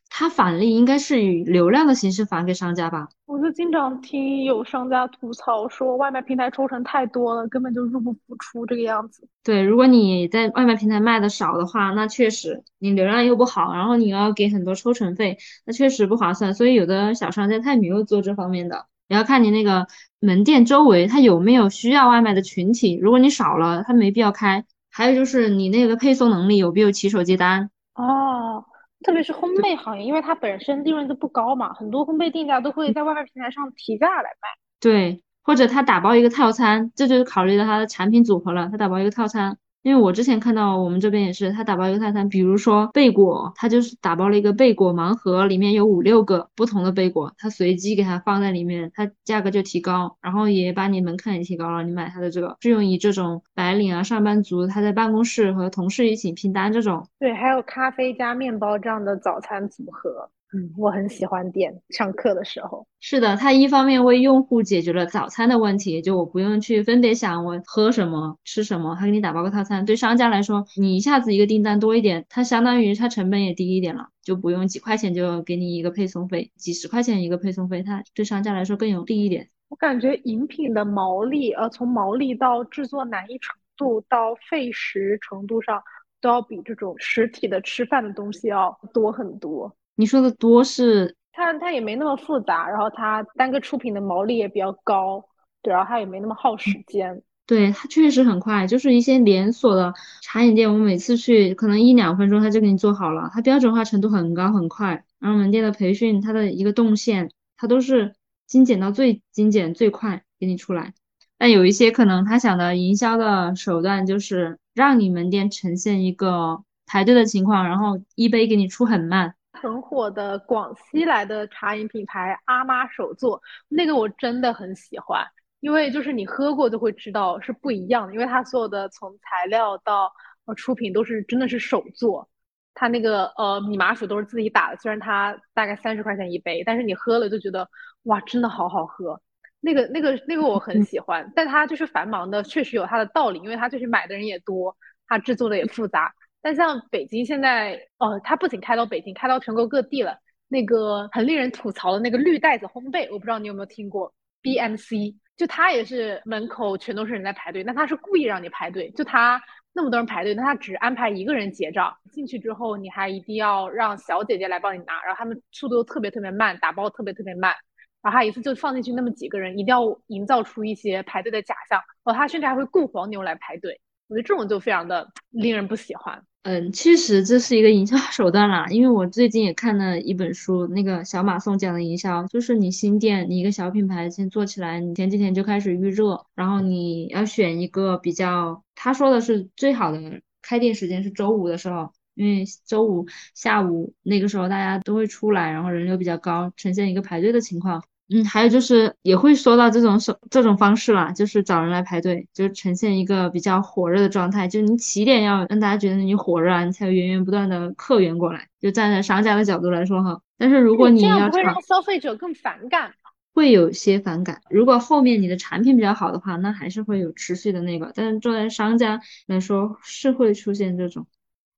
[0.10, 3.10] 它返利应该是以流量的形式返给商家吧。
[3.26, 9.28] 我就经常听有商家吐槽说，外卖平台抽成太多了，根本就入不敷出这个样子。
[9.44, 16.54] 对，如果你在外卖平台卖的少的话，那确实你流量又不好，然后你要给很多抽成费，那确实不划算。
[16.54, 19.88] 所以有的小商家他也没有做这方面的，也要看你那个
[20.22, 22.98] 门店周围他有没有需要外卖的群体。
[23.02, 24.64] 如果你少了，他没必要开。
[24.94, 28.64] 还有就是你那个配送能力有没有骑手接单哦？
[29.04, 34.48] 特别是烘焙行业，因为它本身利润都不高嘛，很多烘焙店家都会在外卖平台上提价来卖。
[34.80, 39.58] 对，或者他打包一个套餐，这就是考虑到他的产品组合了，他打包一个套餐。
[39.84, 51.84] 因为我之前看到我们这边也是，他打包一个套餐，比如说贝果，他就是打包了一个贝果盲盒，里面有五六个不同的贝果，他随机给它放在里面，它价格就提高，然后也把你门槛也提高了。
[51.84, 57.06] 你买它的这个适用于这种白领啊、上班族，他在办公室和同事一起拼单这种。
[57.20, 60.30] 对，还有咖啡加面包这样的早餐组合。
[60.56, 62.86] 嗯，我很喜欢点上课的时候。
[63.00, 69.84] 是的，它一方面为用户解决了早餐的问题，就我不用去分别想我喝什么、吃什么，他给你打包个套餐。
[69.84, 79.50] 对商家来说，你一下子一个订单多一点，它相当于它成本也低一点了，就不用几块钱就给你一个配送费，几十块钱一个配送费，它对商家来说更有利一点。
[79.70, 85.82] 我感觉饮品的毛利，呃，从毛利到制作难易程度到费时程度上，
[86.22, 89.76] 都要比这种实体的吃饭的东西要多很多。
[89.96, 95.24] 你说的多是它它也没那么复杂，然后它单个出品的毛利也比较高，
[95.62, 97.22] 对，然后它也没那么耗时间。
[97.46, 105.04] 对，它确实很快，就是一些连锁的茶饮店，我每次去可能一两分钟它就给你做好了，它标准化程度很高很快。
[105.20, 108.14] 然后门店的培训，它的一个动线，它都是
[108.48, 110.94] 精简到最精简最快给你出来。
[111.38, 119.36] 但有一些可能他想的营销的手段就是让你门店呈现一个排队的情况，然后一杯给你出很慢。
[119.64, 125.26] 很火的广西来的茶饮品牌阿妈手作，那个我真的很喜欢，
[125.62, 130.12] 因为就是你喝过就会知道是不一样的，因为它所有的从材料到
[130.44, 132.28] 呃出品都是真的是手做，
[132.74, 137.66] 它那个呃米麻薯都是自己打的，虽然它大概三十块钱一杯，但是你喝了就觉得
[138.04, 139.22] 哇真的好好喝，
[139.62, 144.76] 那个那个那个我很喜欢，但它就是繁忙的，确实有它的道理，因为它就是买的人也多，
[145.08, 146.14] 它制作的也复杂。
[146.44, 150.20] 但像北京现在，哦，它不仅开到北京，开到全国各地了。
[150.50, 154.14] 那个很令人吐槽的那个绿袋子烘焙，我不知道你有没有听过。
[154.44, 161.92] BMC 就它也是门口全都是人在排队，那他是故意让你排队，就他那么多人排队，那他只安排一个人结账。
[162.12, 167.56] 进去之后，你还一定要让小姐姐来帮你拿，然后他们速度特别特别慢，打包特别特别慢。
[168.04, 171.82] 然后他一次就放进去那么几个人，一定要营造出一些排队的假象。
[172.04, 176.22] 哦，他甚至还会雇黄牛来排队，我觉得这种就非常的令人不喜欢。
[176.44, 197.82] 嗯，其实这是一个营销 手段啦，因为我最近也看了一本书，那个小马送讲的营销，就是你新店，你一个小品牌先做起来，你前几天就开始预热，然后你要选一个比较，他说的是最好的开店时间是周五的时候，因为周五下午那个时候大家都会出来，然后人流比较高，呈现一个排队的情况。
[198.10, 204.48] 嗯，还有就是也会说到这种手这种方式啦，就是找人来排队，就呈现一个比较火热的状态。
[204.48, 208.48] 就你起点要让大家觉得你火热，你才有源源不断的客源过来。
[208.60, 212.94] 就站在商家的角度来说哈，但是如果你要会让消费者更反感，
[213.34, 214.42] 会有些反感。
[214.50, 217.92] 如果后面你的产品比较好的话，那还是会有持续的那个。
[217.96, 221.08] 但是作为商家来说，是会出现这种。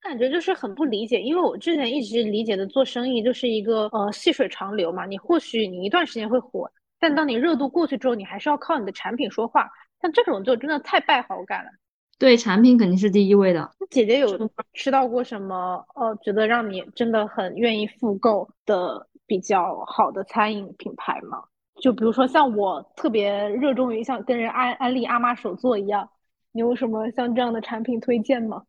[0.05, 5.05] 感觉就是很不理解，因为我之前一直理解的做生意就是一个呃细水长流嘛。
[5.07, 9.67] 你或许你一段时间会火，但当你热度过去之后，你还是要靠你的产品说话。
[10.01, 11.71] 像这种就真的太败好感了。
[12.19, 13.67] 对，产品肯定是第一位的。
[13.89, 21.41] 姐姐有吃到过什么呃觉得让你真的很愿意复购的比较好的餐饮品牌吗？
[21.81, 26.07] 就比如说像我特别热衷于像跟人安安利阿妈手作一样，
[26.51, 28.61] 你有什么像这样的产品推荐吗？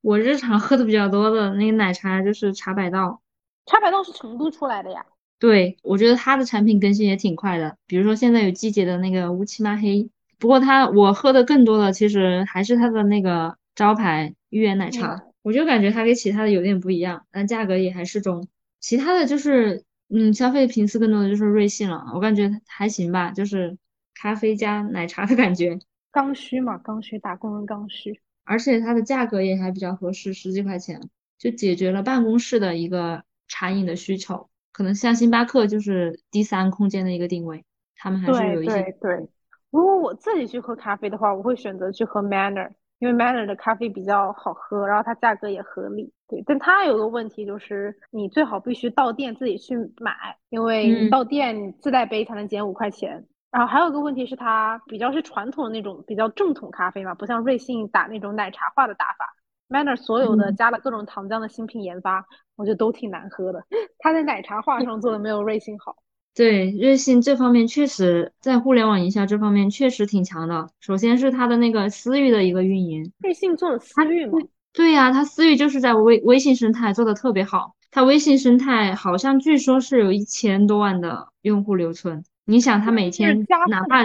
[0.00, 3.20] 我日常喝的比较多的那个奶茶就是茶百道，
[3.66, 5.04] 茶百道是成都出来的呀。
[5.38, 7.76] 对，我觉得它的产品更新也挺快的。
[7.86, 18.46] 比如说现在有季节的那个乌漆嘛黑，不过它我喝的更多的其实还是它的那个招牌芋圆奶茶，我就感觉它跟其他的有点不一样，但价格也还适中。
[18.80, 23.78] 其他的就是嗯，消费频次更多的就是瑞幸了，我感觉还行吧，就是
[24.14, 25.78] 咖啡加奶茶的感觉。
[26.10, 28.20] 刚需嘛，刚需，打工人刚需。
[28.44, 34.48] 而且它的价格也还比较合适，十几块钱就解决了办公室的一个茶饮的需求。
[34.72, 37.64] 可能像星巴克就是第三空间的一个定位，
[37.96, 38.72] 他们还是有一些。
[38.72, 39.28] 对对对。
[39.70, 46.12] 如果我自己去喝咖啡的话，我会选择去喝 Manner，因为 Manner 的咖啡比较好喝，然后它价格也合理。
[46.26, 50.12] 对，但它有个问题就是，你最好必须到店自己去买，
[50.48, 53.26] 因为你到店自带杯才能减五块钱。
[53.50, 59.34] 然后还有一个问题是，它比较是传统的那种比较正统咖啡嘛，不像瑞幸打那种奶茶化的打法。
[59.68, 62.24] Manner 所有的加了各种糖浆的新品研发，
[62.56, 63.64] 我觉得都挺难喝的。
[63.98, 65.96] 它在奶茶化上做的没有瑞幸好。
[66.34, 70.68] 对，瑞幸这方面确实在互联网营销这方面确实挺强的。
[70.80, 73.12] 首先是它的那个私域的一个运营。
[73.18, 74.38] 瑞幸做了私域吗？
[74.72, 77.74] 对呀，它私域就是在微微信生态做的特别好。
[77.90, 82.24] 它微信生态好像据说是有一千多万的用户留存。
[82.50, 84.04] 你想他每天哪怕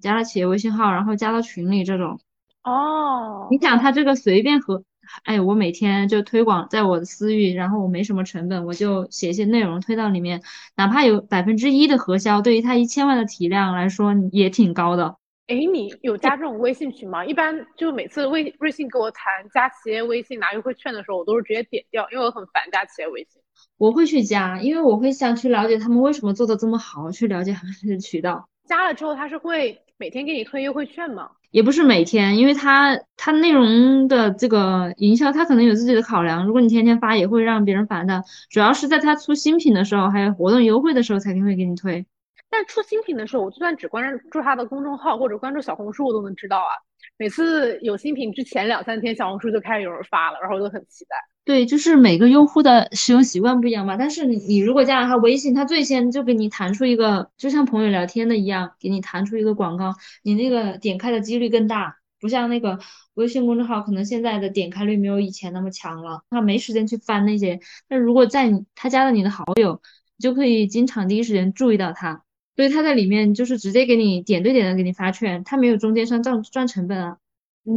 [0.00, 2.18] 加了企业微信号，然后加到群里这种，
[2.64, 4.82] 哦，你想他这个随便和，
[5.22, 10.42] 哎，我每天就推广在我的私域，然后我没什么成本，我就写一些内容推到里面，
[10.76, 15.14] 哪怕有百分之一的核销，对于他一千万的体量来说也挺高的。
[15.46, 17.24] 哎，你有加这种微信群吗？
[17.24, 23.40] 一般就每次微微信跟我谈加企业微信拿优惠券的时候，我都是直接点掉，因为我很烦加企业微信。
[23.78, 28.48] 我会去加，因为我会想去了解他们为什么做的这么好，去了解他们的渠道。
[28.66, 31.30] 加了之后，他是会每天给你推优惠券吗？
[31.50, 36.44] 也不是每天，因为他他内容的这个营销，他可能有自己的考量。
[36.44, 38.22] 如果你天天发，也会让别人烦的。
[38.50, 42.04] 主要是在他出新品的时候，还有活动优惠的时候，才会给你推。
[42.50, 46.72] 但出新品的时候，我就算只关注他的公众号或者关注小红书，我都能知道啊。
[47.16, 51.16] 每次有新品之前两三天，小红书就开始有人发了，然后我就很期待。
[51.48, 53.96] 对，就是每个用户的使用习惯不一样嘛。
[53.96, 61.96] 但是你你如果加了他微信，他最先就给你弹出一个，就像朋友聊天的一样，给你弹出一个广告，你那个点开的几率更大。
[62.20, 62.78] 不像那个
[63.14, 67.58] 微信公众号，可能现在的点开率没有以前那么强了，他没时间去翻那些。
[67.88, 69.80] 但如果在你他加了你的好友，
[70.18, 72.24] 你就可以经常第一时间注意到他。
[72.56, 77.16] 所以他在里面就是直接给你点对点的给你发券，他没有中间商赚赚成本啊。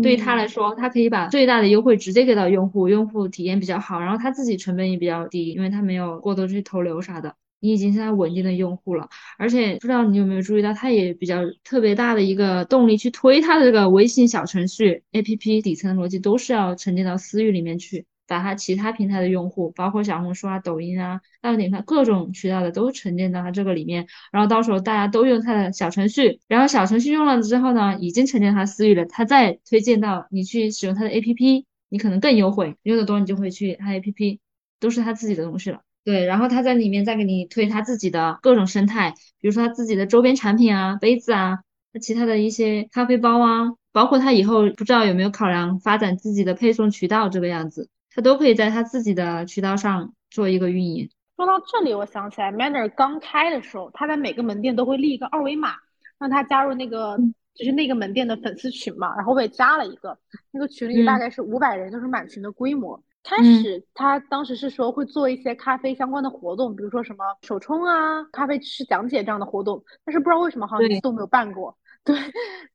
[0.02, 7.36] 对于他来说，他可以把最大的优惠直接给到用户，用户体验比较好，然后他自己成本也比较低，因为他没有过多去投流啥的。
[7.64, 18.06] 你已经是他稳定的用户了，而且不知道你有没有注意到，他也比较特别大的一个动力去推他的这个微信小程序 APP 底层的逻辑都是要沉淀到私域里面去。
[18.32, 34.40] 把它其他平台的用户，包括小红书啊、抖音啊、大众点评各种渠道的都沉淀到它这个里面，然后到时候大家都用它的小程序，然后小程序用了之后呢，已经沉淀它私域了，它再推荐到你去使用它的 APP，你可能更优惠，用的多你就会去它 APP，
[34.80, 35.82] 都是他自己的东西了。
[36.06, 41.60] 对，然后他在里面再给你推他自己的各种生态，比如说他自己的周边产品啊、杯子啊，
[41.92, 47.90] 他其他的一些咖啡包啊，包括他以后不知道有没有考量发展自己的配送渠道这个样子。
[48.14, 51.10] 他都可以在他自己的渠道上做一个运营。
[51.38, 55.74] 说到这里，我想起来，Manner 刚开的时候，他在每个门店都会立一个二维码，
[56.20, 57.18] 让他加入那个
[57.56, 59.16] 就是那个门店的粉丝群嘛。
[59.16, 60.16] 然后我也加了一个，
[60.52, 63.02] 那个群里大概是五百人，就是满群的规模。
[63.24, 71.76] 开始他当时是说会做一些咖啡相关的活动，比如说什么手冲啊、咖啡师讲解这样的活动，但是不知道为什么好像一次都没有办过。
[72.04, 72.16] 对，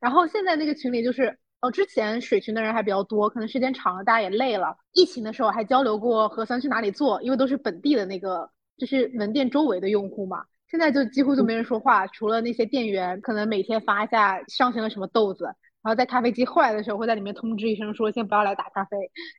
[0.01, 1.39] 然后现在那个群里就是。
[1.61, 4.77] 哦，之前水群的人还比较多，可能时间长了，大家也累了。
[4.93, 10.45] 疫情的时候还交流过核酸去哪里做，因为都是本地的那个，就是门店周围的用户嘛。
[10.71, 15.45] 现在就几乎就没人说话，除了那些店员，可能每天发一下上新了什么豆子，
[15.83, 18.97] 然后在咖啡机坏的时候会在里面通知一声说先不要来打咖啡，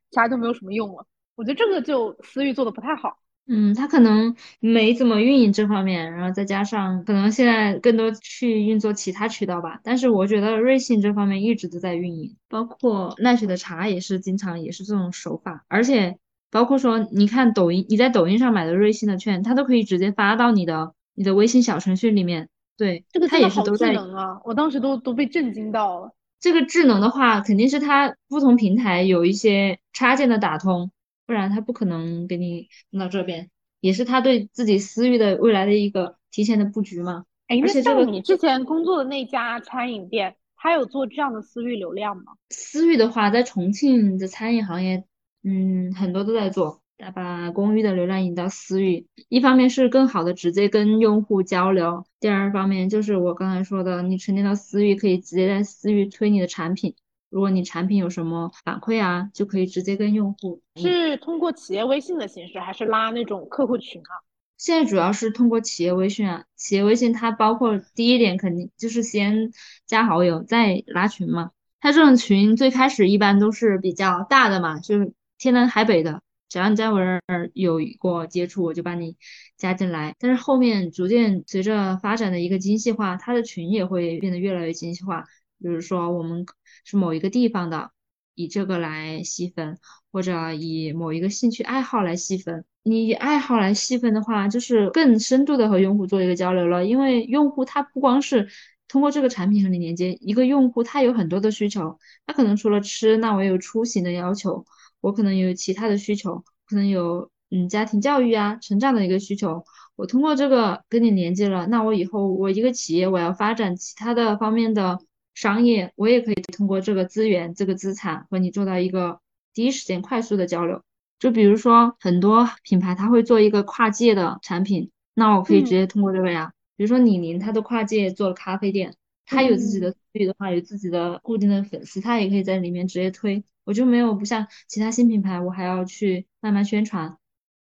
[0.10, 1.06] 其他都没有什么用了。
[1.36, 3.20] 我觉得这个就私域做的不太好。
[3.50, 9.80] 嗯，他可能没怎么运营这方面，然后再加上可能现在更多去运作其他渠道吧。
[9.84, 16.18] 但是我觉得瑞幸这方面一直都在运营，包括奈雪的茶也是经常也是这种手法，而且
[16.52, 22.50] 包括说你看抖音，你在抖音上买的瑞幸的券，它都可以直接发到你的你的微信小程序里面。
[22.78, 24.14] 对，这个它也是都在能。
[24.14, 24.40] 啊！
[24.44, 26.12] 我当时都都被震惊到了。
[26.40, 30.92] 这个智能的话，肯定是它不同平台有一些插件的打通。
[31.28, 33.52] 不然他不可能给你弄到这边，
[33.82, 37.26] 也是他对自己私域的未来的一个提前的布局嘛。
[37.48, 42.24] 哎，那像你之前工作的那家餐饮店，他有做这样的私域流量吗？
[42.50, 45.04] 私域的话，在重庆的餐饮行业，
[45.44, 46.82] 嗯，很多都在做，
[47.14, 49.08] 把公域的流量引到私域。
[49.30, 56.96] 一方面是更好的直接跟用户交流，第二方面就是我刚才说的，你沉淀到私域，可以直接在私域推你的产品。
[57.30, 64.24] 如果你产品有什么反馈啊，就可以直接跟用户是通过企业微信的形式，还是拉那种客户群啊？
[64.58, 66.46] 现在主要是通过企业微信啊。
[66.56, 69.52] 企业微信它包括第一点肯定就是先
[69.86, 71.52] 加好友再拉群嘛。
[71.82, 79.18] 它这种群最开始一般都是比较大的嘛，就是天南海北的，只要你在我这儿有过接触，我就把你
[79.58, 80.16] 加进来。
[80.18, 85.26] 但是后面逐渐随着发展的一个精细化，它的群也会变得越来越精细化。
[85.60, 86.46] 比如说我们。
[86.88, 87.92] 是某一个地方的，
[88.34, 89.78] 以这个来细分，
[90.10, 92.64] 或者以某一个兴趣爱好来细分。
[92.84, 96.86] 你以爱好来细分的话，就是更深度的和用户做一个交流了。
[96.86, 98.48] 因为用户他不光是
[98.88, 104.66] 通过这个产品和你连接，一个用户他有很多的需求，他可能除了吃，那我有出行的要求，
[105.02, 109.66] 我可能有其他的需求，可能有嗯家庭教育啊、成长的一个需求。
[109.98, 115.00] 我通过这个跟你连接了，那我以后我一个企业我要发展其他的方面的。
[115.38, 119.22] 商业，我也可以通过这个资源、这个资产和你做到一个
[119.54, 120.82] 第一时间快速的交流。
[121.20, 126.54] 就比如说，很多品牌它会做一个跨界的产品，那我可以直接通过这个呀。
[126.76, 128.96] 比如说李宁，它的跨界做了咖啡店，
[129.28, 133.44] 他有自己的域的话，有自己的固定的粉丝，他也可以在里面直接推。
[133.64, 137.16] 我就没有不像其他新品牌，我还要去慢慢宣传。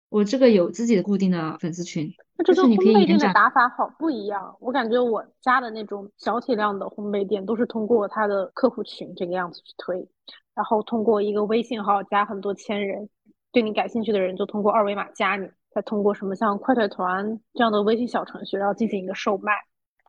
[0.08, 2.14] 我这个有自己的固定的粉丝群。
[2.38, 4.56] 那这跟就烘焙店的打法好不一样。
[4.60, 10.08] 我感觉我家的那种小体量的烘焙店，都是通过他的客户群这个样子去推，
[10.54, 13.08] 然后通过一个微信号加很多千人，
[13.50, 19.52] 对你感兴趣的人就通过二维码加你，再通过什么像快腿团这样的微信小程序，然后进行一个售卖。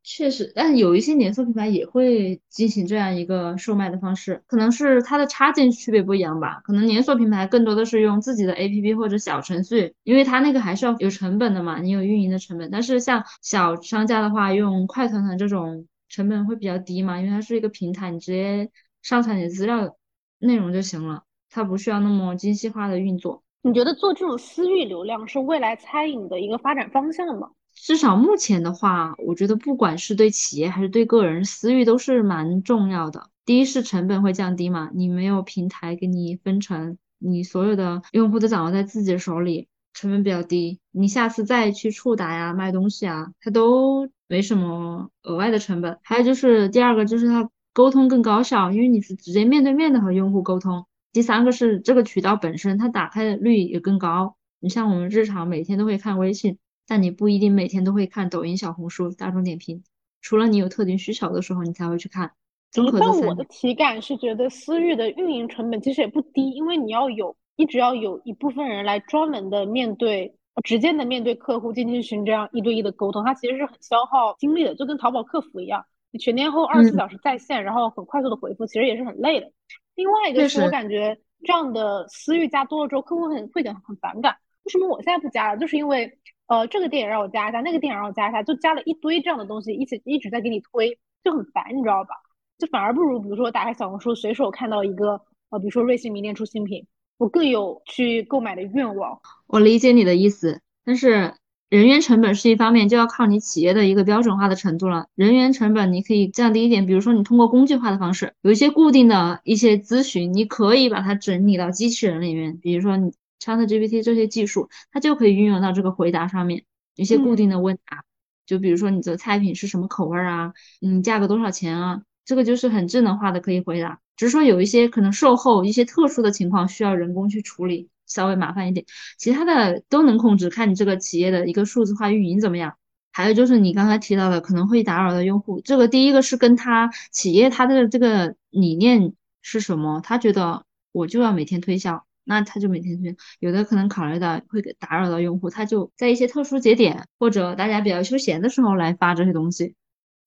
[0.04, 6.62] 确实，但有一些连锁品牌也会进行这样一个售卖的方式，可能是它的插件区别不一样吧。
[6.64, 12.70] 可能连锁品牌更多的是用自己的 APP 或者小程序，因为它那个还是要有成本的嘛，你有运营的成本。
[12.72, 18.70] 但是像小商家的话，用快团团这种成本会比较低嘛，因为它是一个平台，你直接
[19.02, 19.96] 上传你的资料
[20.40, 23.44] 内容就行了，它不需要那么精细化的运作。
[23.62, 27.50] 你觉得做这种私域流量是未来餐饮的一个发展方向吗？
[27.82, 33.30] 至少目前的话，我觉得不管是对企业还是对个人，私域都是蛮重要的。
[33.46, 40.80] 第一是成本会降低嘛，你没有平台给你分成，你所有的用户都掌握在自己的手里，成本比较低。
[40.92, 45.98] 你下次再去触达呀、卖东西啊，它都没什么额外的成本。
[46.04, 50.86] 还有就是第二个就是它沟通更高效，因为你是直接面对面的和用户沟通。
[51.12, 54.36] 第三个是这个渠道本身它打开的率也更高。
[54.60, 56.60] 你像我们日常每天都会看微信。
[56.90, 59.84] 但你不一定每天都会看抖音、小红书、大众点评，
[60.22, 62.32] 除了你有特定需求的时候，你才会去看。
[62.72, 79.52] 综合这但我的体感是觉得私域的运营成本其实也不低，因为你要有一直要有一部分人来专门的面对直接的面对客户进行这样一对一的沟通，它其实是很消耗精力的，就跟淘宝客服一样，你全天候二十四嗯小时在线，然后很快速的回复，其实也是很累的。
[79.94, 84.36] 另外一个是我感觉这样的私域加多了之后，客户很会很很反感。
[84.64, 85.60] 为什么我现在不加了？
[85.60, 86.20] 就是因为
[86.50, 92.10] 呃这个店也让我加一下，那个店也让我加一下，就加了一堆这样的东西，一起一直在给你推，就很烦，你知道吧？
[92.58, 96.86] 就反而不如，比如说我打开小红书，随手看到一个呃，比如说瑞幸明年出新品，
[97.18, 99.20] 我更有去购买的愿望。
[99.48, 101.36] 我理解你的意思，但是
[101.70, 105.06] 人员成本是一方面，就要靠你企业的一个标准化的程度了。
[105.16, 116.64] 人员成本你可以降低一点，比如说你通过工具化的方式，有一些固定的一些咨询，你可以把它整理到机器人里面，比如说你 ChatGPT 这些技术，它就可以运用到这个回答上面，
[116.96, 118.04] 一些固定的问答，
[118.46, 124.00] 就比如说你的菜品是什么口味啊，嗯，价格多少钱啊，这个就是很智能化的可以回答。
[124.16, 128.86] 只是说有一些可能售后一些特殊的情况需要人工去处理，稍微麻烦一点。
[129.18, 132.76] 其他的都能控制，看你这个企业的一个数字化运营怎么样。
[133.12, 143.18] 还有就是你刚才提到的可能会打扰到用户，这个第一个是跟他企业他的这个理念是什么，他觉得我就要每天推销，那他就每天去。
[143.40, 149.74] 有的可能考虑到会给打扰到用户，他就在一些特殊节点或者大家比较休闲的时候来发这些东西，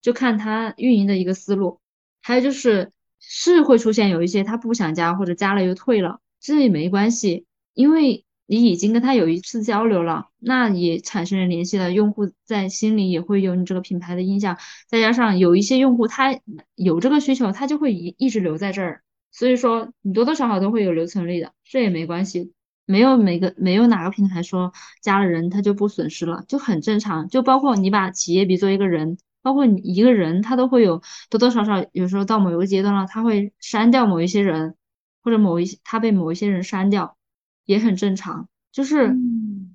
[0.02, 1.80] 就看他运营的一个思路。
[2.20, 2.90] 还有就是
[3.20, 16.38] 是会出现有一些他不想加或者加了又退了，这也没关系，因为你已经跟他有一次交流了，那也产生了联系了，用户在心里也会有你这个品牌的印象，再加上有一些用户他
[16.74, 19.02] 有这个需求，他就会一一直留在这儿，
[19.32, 22.52] 所以说你多多少少都会有留存率的，这也没关系，
[22.86, 29.18] 没有每个没有哪个平台说加了人他就不损失了，就很正常，就包括你把企业比作一个人。
[29.44, 34.76] 包括你一个人，他都会有多多少少，有时候到某一个阶段了，他会删掉某一些人，
[35.20, 37.16] 或者某一些他被某一些人删掉，
[37.64, 38.48] 也很正常。
[38.70, 39.16] 就是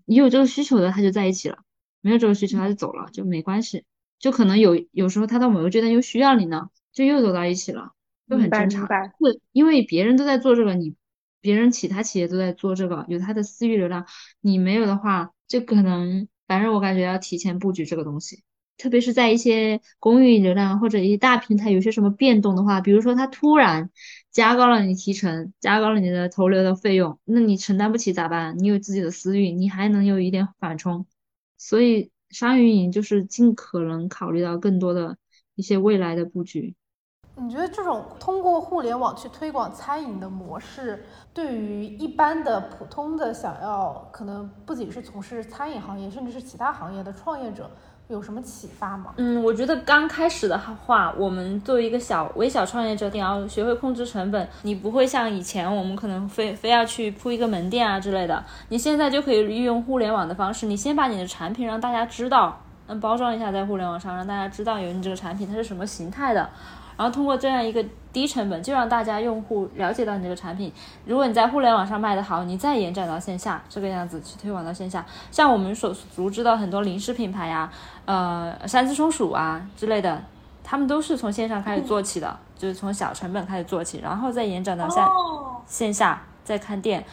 [0.05, 1.57] 你有这个需求的，他就在一起了；
[1.99, 3.83] 没有这个需求，他就走了，就没关系。
[4.19, 7.91] 就可能有有时候他到某个阶段又需要你呢，就又走到一起了，
[8.29, 8.87] 就很正常。
[9.51, 10.95] 因为别人都在做这个，你
[11.41, 14.05] 别人其他企业都在做这个，有他的私域流量，
[14.41, 18.43] 你没有的话，就可能反正我感觉要提前布局这个东西。
[18.77, 23.89] 特别是在一些公域流量或者一些大平台有些什么变动的话，比如说它突然
[24.31, 28.55] 加高了你提成，加高了你的投流的费用，那你承担不起咋办？
[28.59, 31.07] 你有自己的私域，你还能有一点缓冲，
[31.57, 35.17] 所以商业运营就是尽可能考虑到更多的
[35.55, 36.75] 一些未来的布局。
[37.39, 47.69] 你觉得这种通过互联网去推广餐饮的模式，对于一般的普通的想要可能不仅是从事餐饮行业，甚至是其他行业的创业者？
[48.09, 49.13] 有什么启发吗？
[49.17, 54.47] 嗯，我觉得刚开始的话，我们作为一个小微小创业者，你要学会控制成本。
[54.61, 66.49] 你不会像以前我们可能非非要去铺一个门店啊之类的，你现在就可以运用互联网的方式，你先把你的产品让大家知道，嗯，包装一下在互联网上，让大家知道有你这个产品它是什么形态的。
[66.97, 70.73] 然后通过这样一个低成本，就让大家用户了解到你这个产品。
[71.05, 75.05] 如果你在互联网上卖得好，你再延展到线下，这个样子去推广到线下。
[75.29, 77.71] 像我们所熟知的很多零食品牌呀，
[78.05, 80.21] 呃，三只松鼠啊之类的，
[80.63, 85.03] 他们都是从线上开始做起的，就是从小成本开始做起，然后再延展到线
[85.67, 87.05] 线下，再看店。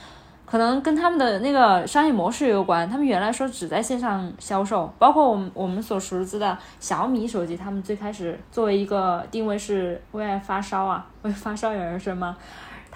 [0.46, 2.88] 可能跟他们的那个商业模式有关。
[2.88, 12.36] 他们原来说只在线上销售，包括我们我们所熟知的小米手机，他们最开始作为一个定位是为爱发烧啊， 为发烧而生吗？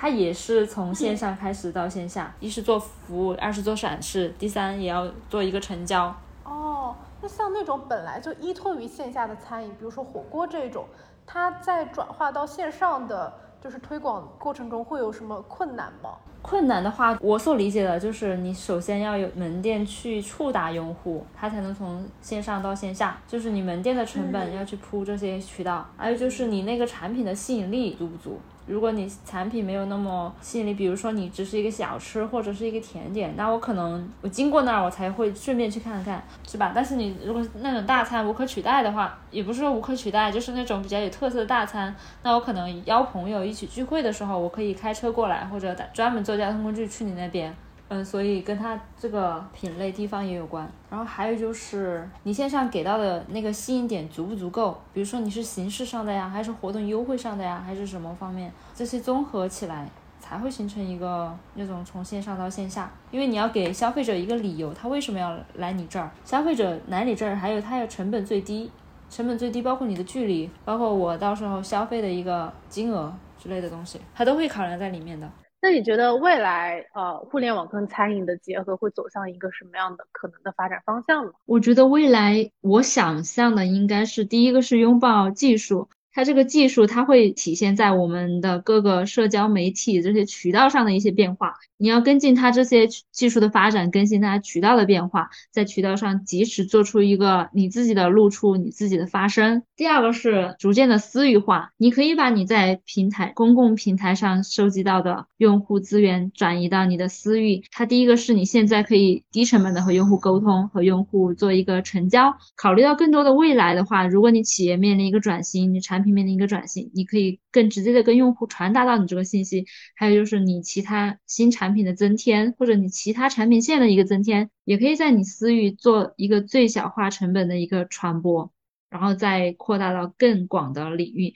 [0.01, 6.15] 它也是从线上开始到线下，一是做服务，二是做展示，第三也要做一个成交。
[6.45, 10.87] 哦，那像那种本来就依托于线下的餐饮，比如说火锅这种，
[11.27, 13.33] 它在转化到线上的
[13.63, 16.11] 就是推广过程中会有什么困难吗？
[16.41, 23.19] 困难的话，我所理解的就是你首先要有门店去触达用户，它才能从线上到线下。
[23.27, 28.41] 就是你门店的成本要去铺这些渠道，还有就是你那个产品的吸引力足不足。
[28.69, 36.73] 如果你产品没有那么吸引力，比如说你只是一个小吃或者是一个甜点，那我可能我经过那儿我才会顺便去看看，是吧？
[36.75, 47.55] 但是你如果那种大餐无可取代的话，也不是说无可取代，就是那种比较有特色的大餐，那我可能邀朋友一起聚会的时候，我可以开车过来，或者专门坐交通工具去你那边。
[47.91, 59.89] 嗯，所以跟它这个品类地方也有关，然后还有就是你线上给到的那个吸引点足不足够，比如说你是形式上的呀，还是活动优惠上的呀，还是什么方面，这些综合起来
[60.21, 66.11] 才会形成一个那种从线上到线下，因为你要给消费者一个理由，他为什么要来你这儿？
[66.27, 68.71] 消费者来你这儿，还有他要成本最低，
[69.09, 75.27] 成本最低包括你的距离，包括我到时候消费的一个金额之类的东西，他都会考量在里面的。
[75.61, 81.33] 那你觉得未来呃，互联网跟餐饮的结合会走向一个什么样的可能的发展方向呢？
[81.47, 85.89] 我觉得未来我想象的应该是第一个是拥抱技术。
[86.13, 91.55] 它这个技术，它会体现在我们的各个社交媒体这些渠道上的一些变化。
[91.81, 99.63] 你要跟进它这些技术的发展，更新它渠道的变化，在渠道上及时做出一个你自己的露出，你自己的发声。
[99.77, 107.63] 第二个是逐渐的私域化，你可以把你在平台公共平台上收集到的用户资源转移到你的私域。
[107.71, 112.35] 它第一个是你现在可以低成本的和用户沟通，和用户做一个成交。
[112.57, 119.67] 考虑到更多的未来的话，如果你企业面临一个转型，你产品面的一个转型，你可以更直接的跟用户传达到你这个信息。
[119.97, 128.53] 还有就是你其他新产品的增添，或者你其他产品线的一个增添，也可以在你私域做一个最小化成本的一个传播，
[128.91, 131.35] 然后再扩大到更广的领域。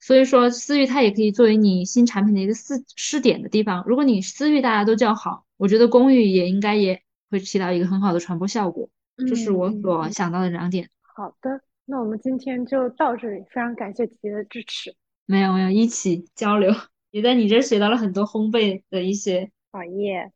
[0.00, 3.82] 所以说私域它也可以作为你新产品的一个试试点的地方。
[3.86, 8.88] 如果你私域大家都叫好，我觉得公域也应该也会起到一个很好的传播效果。
[9.28, 10.90] 这是我所想到的两点。
[11.02, 11.60] 好的。
[11.86, 14.94] 那我们今天就到这里，非常感谢姐姐的支持。
[15.24, 16.72] 没有没有，一起交流，
[17.10, 19.50] 也在你这学到了很多烘焙的一些。
[19.70, 20.32] 好耶。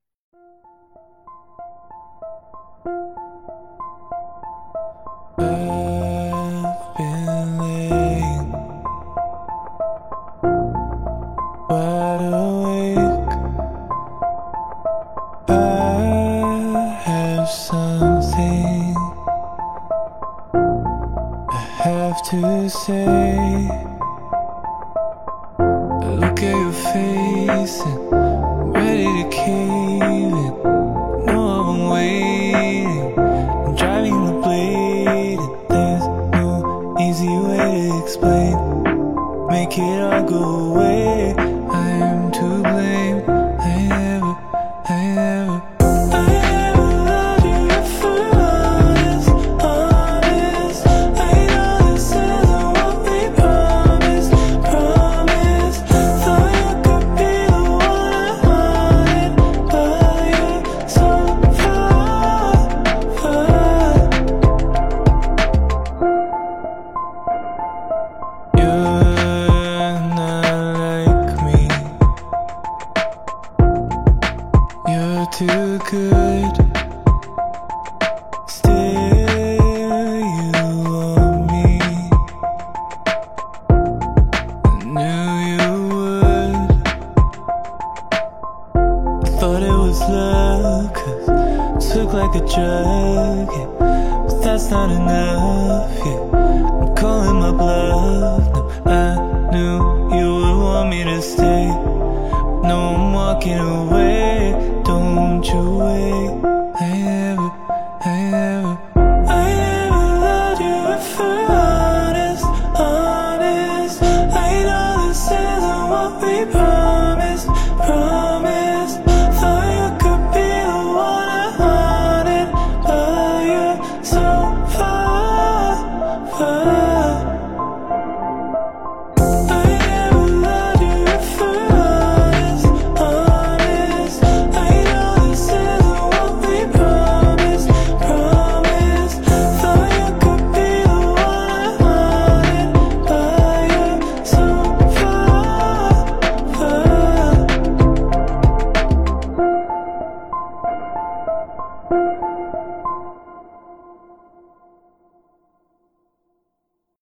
[22.71, 23.40] Say.